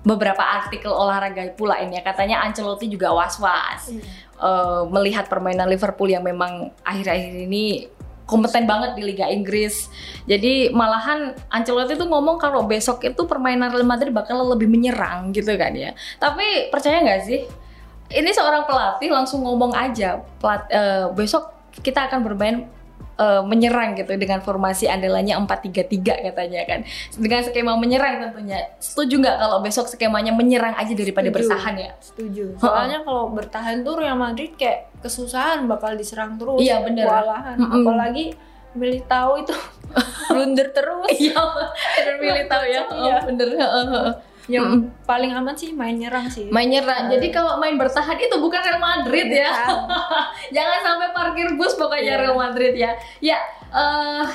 beberapa 0.00 0.40
artikel 0.40 0.88
olahraga 0.88 1.52
pula 1.52 1.76
ini 1.76 2.00
ya 2.00 2.02
katanya 2.04 2.40
Ancelotti 2.40 2.88
juga 2.88 3.12
was-was 3.12 3.92
hmm. 3.92 4.02
uh, 4.40 4.82
melihat 4.88 5.28
permainan 5.28 5.68
Liverpool 5.68 6.08
yang 6.08 6.24
memang 6.24 6.72
akhir-akhir 6.80 7.44
ini 7.44 7.92
kompeten 8.30 8.70
banget 8.70 8.94
di 8.94 9.02
Liga 9.02 9.26
Inggris. 9.26 9.90
Jadi 10.30 10.70
malahan 10.70 11.34
Ancelotti 11.50 11.98
tuh 11.98 12.06
ngomong 12.06 12.38
kalau 12.38 12.62
besok 12.70 13.02
itu 13.02 13.26
permainan 13.26 13.74
Real 13.74 13.82
Madrid 13.82 14.14
bakal 14.14 14.46
lebih 14.46 14.70
menyerang 14.70 15.34
gitu 15.34 15.50
kan 15.58 15.74
ya. 15.74 15.90
Tapi 16.22 16.70
percaya 16.70 17.02
nggak 17.02 17.20
sih? 17.26 17.42
Ini 18.10 18.30
seorang 18.30 18.66
pelatih 18.66 19.10
langsung 19.10 19.42
ngomong 19.42 19.74
aja, 19.74 20.22
pelat, 20.38 20.66
uh, 20.70 21.10
besok 21.14 21.50
kita 21.82 22.10
akan 22.10 22.26
bermain 22.26 22.66
uh, 23.20 23.42
menyerang 23.44 23.92
gitu 24.00 24.16
dengan 24.16 24.40
formasi 24.40 24.88
andalannya 24.88 25.36
4-3-3 25.36 26.32
katanya 26.32 26.60
kan. 26.64 26.80
Dengan 27.12 27.40
skema 27.44 27.76
menyerang 27.76 28.24
tentunya. 28.24 28.72
Setuju 28.80 29.20
nggak 29.20 29.36
kalau 29.36 29.60
besok 29.60 29.86
skemanya 29.92 30.32
menyerang 30.32 30.72
aja 30.74 30.96
daripada 30.96 31.28
Setuju. 31.28 31.36
bertahan 31.36 31.74
ya? 31.76 31.90
Setuju. 32.00 32.44
Soalnya 32.56 32.98
kalau 33.04 33.28
bertahan 33.30 33.84
tuh 33.84 33.94
Real 34.00 34.16
Madrid 34.16 34.56
kayak 34.56 34.88
kesusahan 35.04 35.68
bakal 35.68 35.92
diserang 35.94 36.40
terus. 36.40 36.64
Iya 36.64 36.80
bener. 36.80 37.04
Kewalahan. 37.04 37.56
Mm 37.60 37.68
-mm. 37.68 37.82
Apalagi 37.84 38.26
tahu 39.04 39.32
itu 39.44 39.54
blunder 40.32 40.68
terus. 40.72 41.12
Iya, 41.18 41.42
bener 42.16 42.46
tahu 42.48 42.64
ya. 42.64 42.82
Iya. 42.88 43.14
Oh, 43.20 43.20
bener 43.28 43.48
yang 44.50 44.66
mm. 44.90 45.06
paling 45.06 45.30
aman 45.30 45.54
sih 45.54 45.70
main 45.70 45.94
nyerang 45.94 46.26
sih. 46.26 46.50
Main 46.50 46.66
nyerang. 46.66 47.06
Uh, 47.06 47.10
Jadi 47.14 47.30
kalau 47.30 47.62
main 47.62 47.78
bertahan 47.78 48.18
itu 48.18 48.36
bukan 48.42 48.58
Real 48.58 48.82
Madrid 48.82 49.30
ya. 49.30 49.54
Jangan 50.56 50.78
sampai 50.82 51.08
parkir 51.14 51.54
bus 51.54 51.78
pokoknya 51.78 52.18
yeah. 52.18 52.20
Real 52.26 52.34
Madrid 52.34 52.74
ya. 52.74 52.98
Ya, 53.22 53.38
uh, 53.70 54.26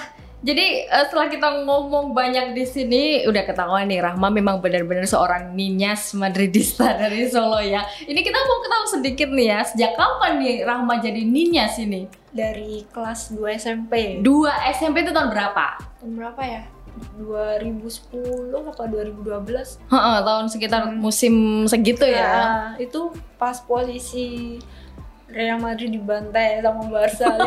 jadi 0.45 0.85
uh, 0.93 1.09
setelah 1.09 1.25
kita 1.25 1.47
ngomong 1.65 2.13
banyak 2.13 2.53
di 2.53 2.69
sini 2.69 3.25
udah 3.25 3.49
ketahuan 3.49 3.89
nih 3.89 3.97
Rahma 3.97 4.29
memang 4.29 4.61
benar-benar 4.61 5.09
seorang 5.09 5.57
ninyas 5.57 6.13
Madridista 6.13 6.85
dari 7.01 7.25
Solo 7.25 7.57
ya. 7.65 7.81
Ini 8.05 8.21
kita 8.21 8.37
mau 8.45 8.61
ketahui 8.61 8.89
sedikit 8.93 9.29
nih 9.33 9.47
ya, 9.49 9.59
sejak 9.65 9.97
kapan 9.97 10.37
nih 10.37 10.61
Rahma 10.61 11.01
jadi 11.01 11.25
ninyas 11.25 11.81
ini? 11.81 12.05
Dari 12.29 12.85
kelas 12.93 13.33
2 13.33 13.41
SMP. 13.57 14.21
2 14.21 14.69
SMP 14.77 15.01
itu 15.01 15.09
tahun 15.09 15.33
berapa? 15.33 15.81
Tahun 15.97 16.13
berapa 16.13 16.41
ya? 16.45 16.74
2010 17.19 18.55
apa 18.55 18.83
2012 18.87 19.91
Heeh, 19.91 20.17
tahun 20.23 20.45
sekitar 20.47 20.81
hmm. 20.89 20.97
musim 20.99 21.65
segitu 21.67 22.05
ya. 22.07 22.23
ya 22.23 22.43
itu 22.79 23.11
pas 23.35 23.59
posisi 23.59 24.57
Real 25.25 25.57
Madrid 25.59 25.91
dibantai 25.91 26.61
sama 26.61 26.87
Barca 26.87 27.27
5-0 27.27 27.43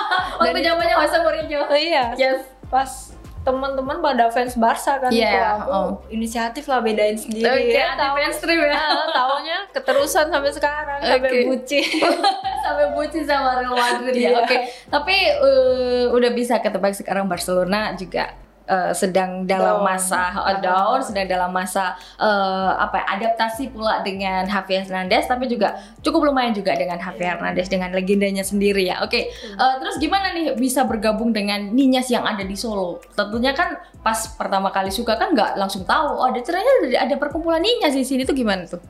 waktu 0.40 0.58
zamannya 0.62 0.94
Jose 0.96 1.18
Mourinho 1.20 1.62
iya 1.74 2.14
yes 2.16 2.46
pas 2.68 3.17
teman-teman 3.46 4.02
pada 4.02 4.28
fans 4.28 4.54
Barca 4.58 4.98
kan 4.98 5.10
yeah, 5.14 5.62
aku 5.62 5.70
oh. 5.70 5.88
inisiatif 6.10 6.66
lah 6.66 6.82
bedain 6.82 7.16
sendiri 7.16 7.46
okay, 7.46 7.76
ya 7.76 7.94
tahu 8.00 8.12
mainstream 8.18 8.60
ya 8.60 8.76
tahunya 9.14 9.58
keterusan 9.72 10.26
sampai 10.28 10.52
sekarang 10.52 10.98
okay. 11.00 11.10
sampai 11.16 11.30
buci 11.46 11.80
sampai 12.64 12.86
buci 12.92 13.20
sama 13.24 13.62
Real 13.62 13.74
Madrid 13.76 14.14
ya 14.14 14.20
iya. 14.20 14.30
oke 14.38 14.46
okay. 14.48 14.60
tapi 14.90 15.16
uh, 15.38 16.04
udah 16.12 16.30
bisa 16.34 16.58
ketebak 16.58 16.92
sekarang 16.96 17.30
Barcelona 17.30 17.94
juga 17.94 18.47
uh, 18.68 18.92
sedang 18.92 19.48
dalam 19.48 19.80
down. 19.80 19.88
masa 19.88 20.22
uh, 20.36 20.60
down, 20.60 21.00
sedang 21.00 21.26
dalam 21.26 21.50
masa 21.50 21.96
uh, 22.20 22.76
apa 22.76 23.02
ya, 23.02 23.04
adaptasi 23.18 23.72
pula 23.72 24.04
dengan 24.04 24.44
Javier 24.44 24.84
Hernandez, 24.84 25.24
tapi 25.26 25.48
juga 25.48 25.80
cukup 26.04 26.28
lumayan 26.28 26.52
juga 26.52 26.76
dengan 26.76 27.00
Javier. 27.00 27.40
Hernandez 27.40 27.66
dengan 27.66 27.90
legendanya 27.96 28.44
sendiri 28.44 28.86
ya. 28.86 29.00
Oke, 29.02 29.32
okay. 29.32 29.56
uh, 29.56 29.80
terus 29.80 29.96
gimana 29.98 30.36
nih 30.36 30.54
bisa 30.54 30.84
bergabung 30.84 31.32
dengan 31.32 31.72
Ninyas 31.72 32.12
yang 32.12 32.24
ada 32.28 32.44
di 32.44 32.54
Solo? 32.54 33.00
Tentunya 33.16 33.56
kan 33.56 33.80
pas 34.04 34.36
pertama 34.36 34.70
kali 34.70 34.92
suka 34.92 35.16
kan 35.16 35.32
nggak 35.32 35.56
langsung 35.56 35.82
tahu, 35.88 36.20
oh 36.20 36.28
ada 36.28 36.38
ternyata 36.44 36.68
ada, 36.84 37.08
ada 37.08 37.14
perkumpulan 37.16 37.64
Ninyas 37.64 37.96
di 37.96 38.04
sini 38.04 38.22
tuh 38.28 38.36
gimana 38.36 38.68
tuh? 38.68 38.80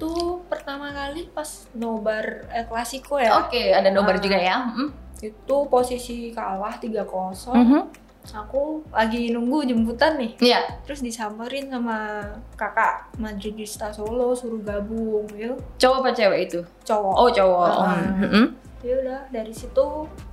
Itu 0.00 0.40
pertama 0.48 0.90
kali 0.96 1.28
pas 1.30 1.68
nobar 1.76 2.48
El 2.50 2.64
Clasico 2.66 3.20
ya. 3.20 3.36
Oke, 3.46 3.56
okay, 3.56 3.66
ada 3.76 3.92
nobar 3.92 4.16
uh, 4.16 4.20
juga 4.20 4.40
ya. 4.40 4.72
Mm. 4.72 4.90
Itu 5.20 5.68
posisi 5.68 6.32
kalah 6.32 6.80
3-0. 6.80 7.04
Mm 7.52 7.66
-hmm. 7.68 7.82
Aku 8.28 8.84
lagi 8.92 9.32
nunggu 9.32 9.64
jemputan 9.64 10.20
nih. 10.20 10.32
Iya. 10.38 10.52
Yeah. 10.60 10.64
Terus 10.84 11.00
disamperin 11.00 11.72
sama 11.72 12.20
kakak 12.54 13.16
Madridista 13.16 13.88
Solo 13.90 14.36
suruh 14.36 14.60
gabung, 14.60 15.26
yuk. 15.34 15.56
Cowok 15.80 15.96
apa 16.04 16.10
cewek 16.12 16.40
itu? 16.52 16.60
Cowok. 16.84 17.14
Oh, 17.16 17.28
cowok. 17.32 17.66
Uh, 17.66 17.88
mm 17.90 18.28
-hmm. 18.28 18.46
Ya 18.80 18.94
udah, 19.00 19.20
dari 19.32 19.52
situ 19.52 19.84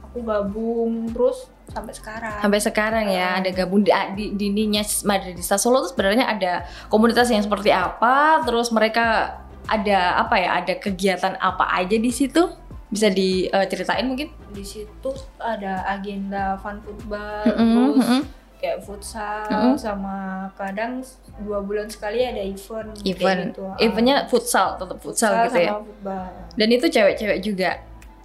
aku 0.07 0.19
gabung 0.23 1.11
terus 1.11 1.51
sampai 1.67 1.93
sekarang. 1.95 2.39
Sampai 2.39 2.59
sekarang 2.63 3.05
ya, 3.11 3.39
ada 3.39 3.49
gabung 3.51 3.83
di 3.83 3.91
di, 4.15 4.25
di 4.35 4.47
Ninya 4.51 4.83
Madridista 5.03 5.59
Solo 5.59 5.83
itu 5.83 5.95
sebenarnya 5.95 6.25
ada 6.27 6.53
komunitas 6.87 7.27
yang 7.31 7.43
seperti 7.43 7.71
apa? 7.71 8.43
Terus 8.43 8.71
mereka 8.71 9.37
ada 9.67 9.99
apa 10.23 10.35
ya? 10.39 10.49
Ada 10.63 10.73
kegiatan 10.79 11.35
apa 11.39 11.69
aja 11.75 11.95
di 11.99 12.11
situ? 12.11 12.66
Bisa 12.87 13.07
diceritain 13.11 14.05
uh, 14.05 14.09
mungkin? 14.09 14.27
Di 14.55 14.63
situ 14.63 15.09
ada 15.39 15.83
agenda 15.87 16.55
fun 16.59 16.79
football, 16.79 17.43
mm 17.43 17.53
-hmm, 17.53 17.73
terus 17.75 17.97
mm 17.99 18.07
-hmm. 18.07 18.21
kayak 18.57 18.77
futsal 18.83 19.43
mm 19.51 19.59
-hmm. 19.59 19.75
sama 19.75 20.15
kadang 20.55 21.03
dua 21.43 21.59
bulan 21.59 21.91
sekali 21.91 22.23
ada 22.23 22.39
event. 22.39 22.95
Event. 23.03 23.51
Gitu. 23.51 23.63
Eventnya 23.83 24.23
futsal, 24.31 24.79
tetap 24.79 24.97
futsal, 25.03 25.31
futsal 25.35 25.45
gitu 25.51 25.59
ya. 25.59 25.71
Football. 25.83 26.27
Dan 26.55 26.67
itu 26.71 26.85
cewek-cewek 26.87 27.39
juga 27.43 27.71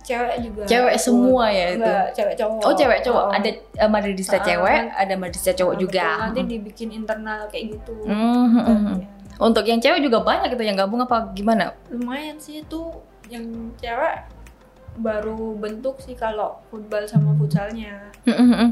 cewek 0.03 0.37
juga 0.43 0.63
cewek 0.67 0.97
semua 0.99 1.45
ya 1.49 1.67
itu 1.79 1.87
Enggak, 1.87 2.07
cewek 2.13 2.35
cowok 2.35 2.63
oh 2.67 2.75
cewek 2.75 3.01
cowok 3.07 3.25
oh. 3.31 3.33
ada 3.39 3.51
uh, 3.79 3.91
madridista 3.91 4.37
uh, 4.39 4.43
cewek 4.43 4.81
ada 4.91 5.15
madridista 5.15 5.53
cowok 5.55 5.75
nah, 5.75 5.81
juga 5.81 6.07
nanti 6.27 6.43
dibikin 6.43 6.89
internal 6.91 7.47
kayak 7.47 7.79
gitu 7.79 7.95
mm 8.03 8.47
-hmm. 8.51 8.99
ya. 8.99 9.07
untuk 9.39 9.65
yang 9.65 9.79
cewek 9.79 10.03
juga 10.03 10.19
banyak 10.27 10.51
gitu 10.59 10.63
yang 10.67 10.77
gabung 10.77 11.01
apa 11.07 11.31
gimana 11.33 11.71
lumayan 11.89 12.37
sih 12.37 12.67
itu 12.67 12.81
yang 13.31 13.47
cewek 13.79 14.27
baru 14.99 15.57
bentuk 15.57 15.97
sih 16.05 16.13
kalau 16.13 16.61
football 16.69 17.05
sama 17.09 17.33
futsalnya. 17.37 18.13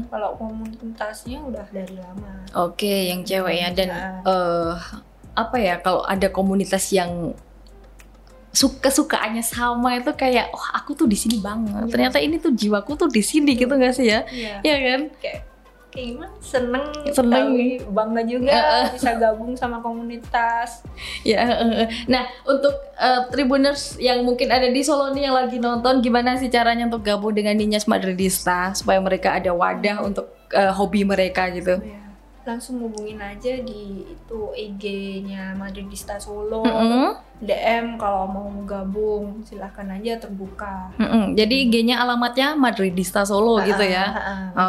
kalau 0.07 0.37
komunitasnya 0.37 1.41
udah 1.41 1.65
dari 1.73 1.97
lama. 1.97 2.45
Oke, 2.53 2.85
okay, 2.85 2.99
yang 3.09 3.25
cewek 3.25 3.55
ya 3.57 3.69
dan 3.73 3.89
nah. 3.89 4.15
uh, 4.23 4.73
apa 5.33 5.57
ya 5.57 5.79
kalau 5.79 6.05
ada 6.05 6.27
komunitas 6.29 6.91
yang 6.93 7.33
suka 8.51 8.91
sukaannya 8.91 9.41
sama 9.47 9.95
itu 9.95 10.11
kayak 10.11 10.51
oh 10.51 10.65
aku 10.75 10.91
tuh 10.93 11.07
di 11.07 11.15
sini 11.15 11.39
banget. 11.39 11.87
Yeah. 11.87 11.91
Ternyata 11.91 12.17
ini 12.19 12.35
tuh 12.37 12.51
jiwaku 12.51 12.99
tuh 12.99 13.09
di 13.09 13.23
sini 13.23 13.55
gitu 13.55 13.71
gak 13.71 13.95
sih 13.95 14.11
ya? 14.11 14.27
Iya 14.27 14.59
yeah. 14.61 14.79
kan? 14.79 15.01
Kayak 15.23 15.50
kayak 15.91 16.07
gimana? 16.15 16.33
Seneng, 16.39 16.85
seneng, 17.11 17.47
bangga 17.91 18.23
juga 18.23 18.51
uh, 18.55 18.83
bisa 18.95 19.11
gabung 19.19 19.53
sama 19.59 19.83
komunitas. 19.83 20.81
Ya. 21.21 21.43
Uh, 21.61 21.85
nah 22.07 22.25
untuk 22.47 22.73
uh, 22.95 23.27
Tribuners 23.29 23.99
yang 23.99 24.23
mungkin 24.23 24.49
ada 24.49 24.71
di 24.71 24.81
Solo 24.81 25.11
nih 25.11 25.29
yang 25.29 25.35
lagi 25.35 25.59
nonton, 25.59 25.99
gimana 25.99 26.39
sih 26.39 26.47
caranya 26.47 26.87
untuk 26.87 27.03
gabung 27.03 27.35
dengan 27.35 27.53
Ninyas 27.59 27.85
Madridista 27.85 28.71
supaya 28.71 28.97
mereka 29.03 29.35
ada 29.37 29.51
wadah 29.51 30.01
untuk 30.01 30.31
uh, 30.55 30.71
hobi 30.71 31.03
mereka 31.03 31.51
gitu? 31.51 31.77
Yeah 31.83 32.01
langsung 32.41 32.81
hubungin 32.81 33.21
aja 33.21 33.61
di 33.61 34.01
itu 34.01 34.39
IG-nya 34.57 35.53
Madridista 35.53 36.17
Solo. 36.17 36.65
Mm 36.65 36.73
-hmm. 36.73 37.07
DM 37.41 37.97
kalau 37.97 38.29
mau 38.29 38.49
gabung 38.69 39.41
silahkan 39.41 39.89
aja 39.97 40.21
terbuka. 40.21 40.93
Mm 41.01 41.07
-hmm. 41.09 41.23
Jadi 41.33 41.55
IG-nya 41.65 41.95
alamatnya 41.97 42.53
Madridista 42.53 43.25
Solo 43.25 43.57
ha, 43.57 43.65
gitu 43.65 43.81
ya. 43.81 44.05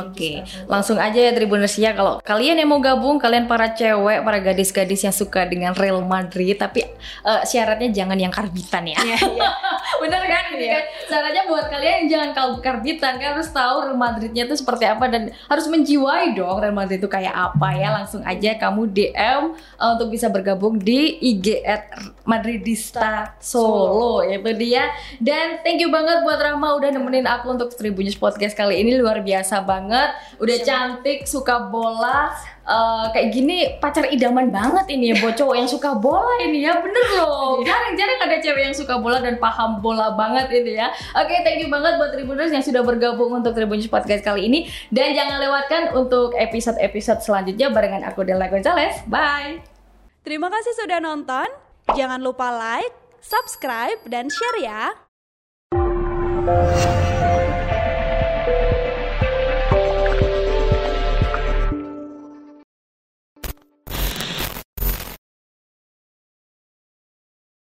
Oke, 0.01 0.09
okay. 0.09 0.35
langsung 0.65 0.97
aja 0.97 1.21
ya 1.21 1.37
Tribuners 1.37 1.77
ya 1.77 1.93
kalau 1.93 2.25
kalian 2.25 2.57
yang 2.57 2.73
mau 2.73 2.81
gabung, 2.81 3.21
kalian 3.21 3.45
para 3.45 3.77
cewek, 3.77 4.25
para 4.25 4.41
gadis-gadis 4.41 5.05
yang 5.05 5.13
suka 5.13 5.45
dengan 5.45 5.77
Real 5.77 6.01
Madrid, 6.01 6.57
tapi 6.57 6.89
uh, 7.29 7.45
syaratnya 7.45 7.93
jangan 7.93 8.17
yang 8.17 8.33
karbitan 8.33 8.89
ya. 8.89 8.97
Yeah, 9.05 9.21
yeah. 9.37 9.53
Bener 10.01 10.23
kan? 10.25 10.45
Yeah. 10.57 10.81
kan 10.81 10.85
syaratnya 11.13 11.43
buat 11.53 11.69
kalian 11.69 11.93
yang 12.05 12.09
jangan 12.09 12.31
karbitan 12.65 13.21
kan 13.21 13.37
harus 13.37 13.53
tahu 13.53 13.93
Real 13.93 14.01
Madridnya 14.01 14.49
itu 14.49 14.57
seperti 14.57 14.89
apa 14.89 15.13
dan 15.13 15.29
harus 15.53 15.69
menjiwai 15.69 16.33
dong 16.33 16.57
Real 16.57 16.73
Madrid 16.73 17.05
itu 17.05 17.11
kayak 17.13 17.37
apa 17.37 17.69
ya. 17.77 17.93
Langsung 17.93 18.25
aja 18.25 18.57
kamu 18.57 18.89
DM 18.89 19.53
uh, 19.77 19.89
untuk 19.93 20.09
bisa 20.09 20.33
bergabung 20.33 20.81
di 20.81 21.21
IG 21.21 21.61
at 21.69 21.93
Madrid 22.25 22.62
Dista 22.63 23.37
Solo 23.43 24.23
itu 24.25 24.51
dia. 24.57 24.89
Dan 25.19 25.61
thank 25.61 25.83
you 25.83 25.91
banget 25.91 26.23
buat 26.23 26.39
Rama 26.39 26.79
udah 26.79 26.91
nemenin 26.95 27.27
aku 27.29 27.53
untuk 27.53 27.75
Tribunnews 27.75 28.17
Podcast 28.17 28.57
kali 28.57 28.81
ini 28.81 28.97
luar 28.97 29.21
biasa 29.21 29.67
banget. 29.67 30.15
Udah 30.39 30.57
cantik 30.63 31.27
suka 31.29 31.69
bola 31.69 32.33
uh, 32.67 33.11
kayak 33.11 33.29
gini 33.35 33.57
pacar 33.79 34.07
idaman 34.11 34.51
banget 34.51 34.87
ini 34.95 35.15
ya 35.15 35.17
buat 35.19 35.35
cowok 35.35 35.57
yang 35.59 35.69
suka 35.69 35.99
bola 35.99 36.35
ini 36.43 36.67
ya 36.67 36.79
bener 36.79 37.07
loh. 37.19 37.63
Iya. 37.63 37.67
jarang-jarang 37.73 38.19
ada 38.23 38.37
cewek 38.43 38.63
yang 38.71 38.77
suka 38.77 38.95
bola 38.99 39.19
dan 39.23 39.37
paham 39.39 39.83
bola 39.83 40.15
banget 40.15 40.51
ini 40.63 40.79
ya. 40.79 40.91
Oke 41.19 41.31
okay, 41.31 41.39
thank 41.43 41.59
you 41.63 41.69
banget 41.71 41.99
buat 41.99 42.11
Tribuners 42.15 42.53
yang 42.55 42.65
sudah 42.65 42.83
bergabung 42.83 43.31
untuk 43.33 43.55
Tribunnews 43.55 43.91
Podcast 43.91 44.23
kali 44.23 44.47
ini. 44.49 44.67
Dan 44.89 45.15
jangan 45.15 45.39
lewatkan 45.43 45.83
untuk 45.97 46.35
episode-episode 46.37 47.21
selanjutnya 47.23 47.71
barengan 47.71 48.03
aku 48.07 48.23
Della 48.27 48.47
Gonzalez. 48.49 49.03
Bye. 49.07 49.63
Terima 50.23 50.47
kasih 50.47 50.75
sudah 50.79 51.03
nonton. 51.03 51.62
Jangan 51.91 52.23
lupa 52.23 52.55
like, 52.55 52.95
subscribe, 53.19 53.99
dan 54.07 54.31
share 54.31 54.59
ya. 54.63 54.95